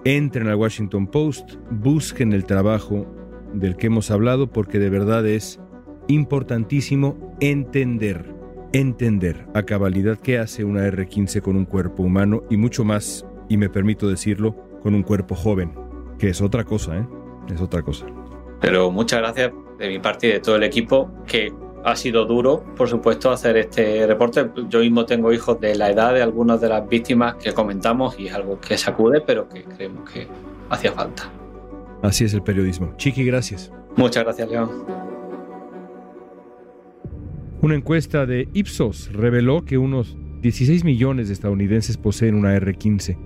entren 0.04 0.48
al 0.48 0.56
Washington 0.56 1.08
Post, 1.08 1.56
busquen 1.72 2.34
el 2.34 2.46
trabajo 2.46 3.08
del 3.54 3.78
que 3.78 3.88
hemos 3.88 4.12
hablado 4.12 4.52
porque 4.52 4.80
de 4.80 4.90
verdad 4.90 5.26
es 5.26 5.62
importantísimo 6.08 7.36
entender, 7.40 8.36
entender 8.74 9.48
a 9.54 9.64
cabalidad 9.64 10.18
qué 10.18 10.38
hace 10.38 10.66
una 10.66 10.86
R15 10.86 11.42
con 11.42 11.56
un 11.56 11.66
cuerpo 11.66 12.04
humano 12.04 12.44
y 12.50 12.58
mucho 12.58 12.84
más, 12.84 13.26
y 13.48 13.56
me 13.56 13.70
permito 13.70 14.10
decirlo, 14.10 14.56
con 14.84 14.94
un 14.94 15.04
cuerpo 15.04 15.36
joven, 15.36 15.72
que 16.20 16.30
es 16.30 16.42
otra 16.42 16.66
cosa, 16.66 16.98
¿eh? 16.98 17.08
Es 17.52 17.62
otra 17.62 17.82
cosa. 17.82 18.06
Pero 18.60 18.92
muchas 18.92 19.20
gracias 19.20 19.52
de 19.78 19.90
mi 19.90 20.00
parte 20.00 20.28
y 20.28 20.32
de 20.32 20.40
todo 20.40 20.56
el 20.56 20.64
equipo, 20.64 21.12
que 21.28 21.52
ha 21.84 21.96
sido 21.96 22.26
duro, 22.26 22.64
por 22.76 22.90
supuesto, 22.90 23.30
hacer 23.30 23.58
este 23.58 24.08
reporte. 24.08 24.50
Yo 24.70 24.80
mismo 24.80 25.06
tengo 25.06 25.32
hijos 25.32 25.60
de 25.60 25.76
la 25.76 25.92
edad 25.92 26.14
de 26.14 26.24
algunas 26.24 26.60
de 26.60 26.70
las 26.70 26.90
víctimas 26.90 27.36
que 27.36 27.54
comentamos 27.54 28.20
y 28.20 28.28
es 28.28 28.34
algo 28.34 28.60
que 28.60 28.78
sacude, 28.78 29.22
pero 29.22 29.48
que 29.48 29.64
creemos 29.64 30.10
que 30.10 30.28
hacía 30.70 30.92
falta. 30.92 31.32
Así 32.02 32.24
es 32.26 32.34
el 32.34 32.42
periodismo. 32.42 32.94
Chiqui, 32.98 33.24
gracias. 33.24 33.72
Muchas 33.96 34.24
gracias, 34.24 34.50
León. 34.50 34.70
Una 37.62 37.76
encuesta 37.76 38.26
de 38.26 38.50
Ipsos 38.54 39.12
reveló 39.14 39.64
que 39.64 39.78
unos 39.78 40.18
16 40.42 40.84
millones 40.84 41.28
de 41.28 41.34
estadounidenses 41.34 41.98
poseen 41.98 42.36
una 42.36 42.56
R-15. 42.56 43.18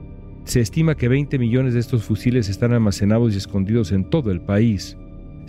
Se 0.44 0.62
estima 0.62 0.96
que 0.96 1.08
20 1.08 1.38
millones 1.40 1.74
de 1.74 1.80
estos 1.80 2.04
fusiles 2.04 2.50
están 2.50 2.72
almacenados 2.74 3.34
y 3.34 3.38
escondidos 3.38 3.92
en 3.92 4.10
todo 4.10 4.32
el 4.32 4.42
país. 4.42 4.98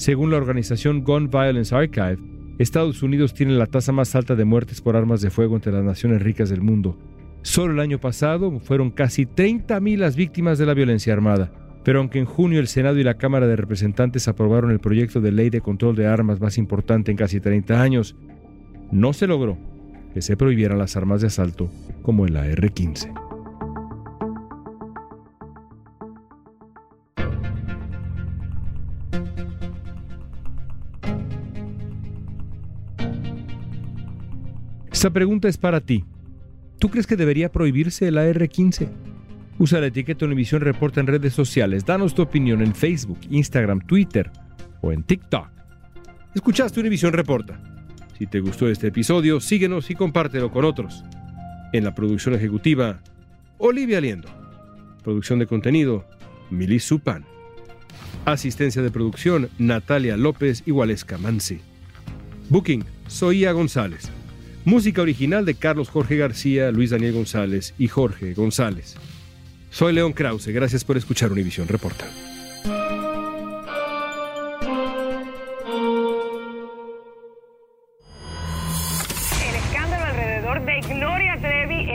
Según 0.01 0.31
la 0.31 0.39
organización 0.39 1.05
Gun 1.05 1.29
Violence 1.29 1.75
Archive, 1.75 2.17
Estados 2.59 3.03
Unidos 3.03 3.35
tiene 3.35 3.53
la 3.53 3.67
tasa 3.67 3.93
más 3.93 4.15
alta 4.15 4.35
de 4.35 4.47
muertes 4.47 4.81
por 4.81 4.97
armas 4.97 5.21
de 5.21 5.29
fuego 5.29 5.57
entre 5.57 5.73
las 5.73 5.85
naciones 5.85 6.23
ricas 6.23 6.49
del 6.49 6.63
mundo. 6.63 6.97
Solo 7.43 7.75
el 7.75 7.81
año 7.81 8.01
pasado 8.01 8.61
fueron 8.61 8.93
casi 8.93 9.27
30.000 9.27 9.99
las 9.99 10.17
víctimas 10.17 10.57
de 10.57 10.65
la 10.65 10.73
violencia 10.73 11.13
armada. 11.13 11.53
Pero 11.85 11.99
aunque 11.99 12.19
en 12.19 12.25
junio 12.25 12.61
el 12.61 12.69
Senado 12.69 12.99
y 12.99 13.05
la 13.05 13.19
Cámara 13.19 13.47
de 13.47 13.57
Representantes 13.57 14.27
aprobaron 14.27 14.71
el 14.71 14.81
proyecto 14.81 15.21
de 15.21 15.33
ley 15.33 15.51
de 15.51 15.61
control 15.61 15.95
de 15.97 16.07
armas 16.07 16.41
más 16.41 16.57
importante 16.57 17.11
en 17.11 17.19
casi 17.19 17.39
30 17.39 17.83
años, 17.83 18.17
no 18.91 19.13
se 19.13 19.27
logró 19.27 19.59
que 20.15 20.23
se 20.23 20.35
prohibieran 20.35 20.79
las 20.79 20.97
armas 20.97 21.21
de 21.21 21.27
asalto 21.27 21.71
como 22.01 22.25
el 22.25 22.39
AR-15. 22.39 23.31
Esta 35.01 35.09
pregunta 35.09 35.49
es 35.49 35.57
para 35.57 35.81
ti. 35.81 36.05
¿Tú 36.79 36.91
crees 36.91 37.07
que 37.07 37.17
debería 37.17 37.51
prohibirse 37.51 38.09
el 38.09 38.19
AR-15? 38.19 38.87
Usa 39.59 39.81
la 39.81 39.87
etiqueta 39.87 40.27
Univisión 40.27 40.61
Reporta 40.61 41.01
en 41.01 41.07
redes 41.07 41.33
sociales. 41.33 41.87
Danos 41.87 42.15
tu 42.15 42.21
opinión 42.21 42.61
en 42.61 42.75
Facebook, 42.75 43.19
Instagram, 43.31 43.81
Twitter 43.81 44.31
o 44.83 44.93
en 44.93 45.03
TikTok. 45.03 45.49
Escuchaste 46.35 46.81
Univisión 46.81 47.15
Reporta. 47.15 47.59
Si 48.19 48.27
te 48.27 48.41
gustó 48.41 48.69
este 48.69 48.89
episodio, 48.89 49.41
síguenos 49.41 49.91
y 49.91 49.95
compártelo 49.95 50.51
con 50.51 50.67
otros. 50.67 51.03
En 51.73 51.85
la 51.85 51.95
producción 51.95 52.35
ejecutiva, 52.35 53.01
Olivia 53.57 54.03
Liendo. 54.03 54.29
Producción 55.03 55.39
de 55.39 55.47
contenido, 55.47 56.05
Milis 56.51 56.85
Supan. 56.85 57.25
Asistencia 58.27 58.83
de 58.83 58.91
producción, 58.91 59.49
Natalia 59.59 60.19
López 60.19 60.63
y 60.67 60.73
Mansi. 60.73 61.63
Booking, 62.51 62.85
Soía 63.07 63.53
González. 63.53 64.11
Música 64.65 65.01
original 65.01 65.47
de 65.47 65.55
Carlos 65.55 65.89
Jorge 65.89 66.17
García, 66.17 66.71
Luis 66.71 66.91
Daniel 66.91 67.15
González 67.15 67.75
y 67.79 67.89
Jorge 67.89 68.35
González. 68.35 68.95
Soy 69.71 69.95
León 69.95 70.13
Krause, 70.13 70.49
gracias 70.49 70.85
por 70.85 70.99
escuchar 70.99 71.33
Univisión 71.33 71.67
Reporta. 71.67 72.07
El 79.49 79.57
escándalo 79.57 80.05
alrededor 80.05 80.65
de 80.67 80.81
Gloria 80.95 81.39
Trevi 81.41 81.80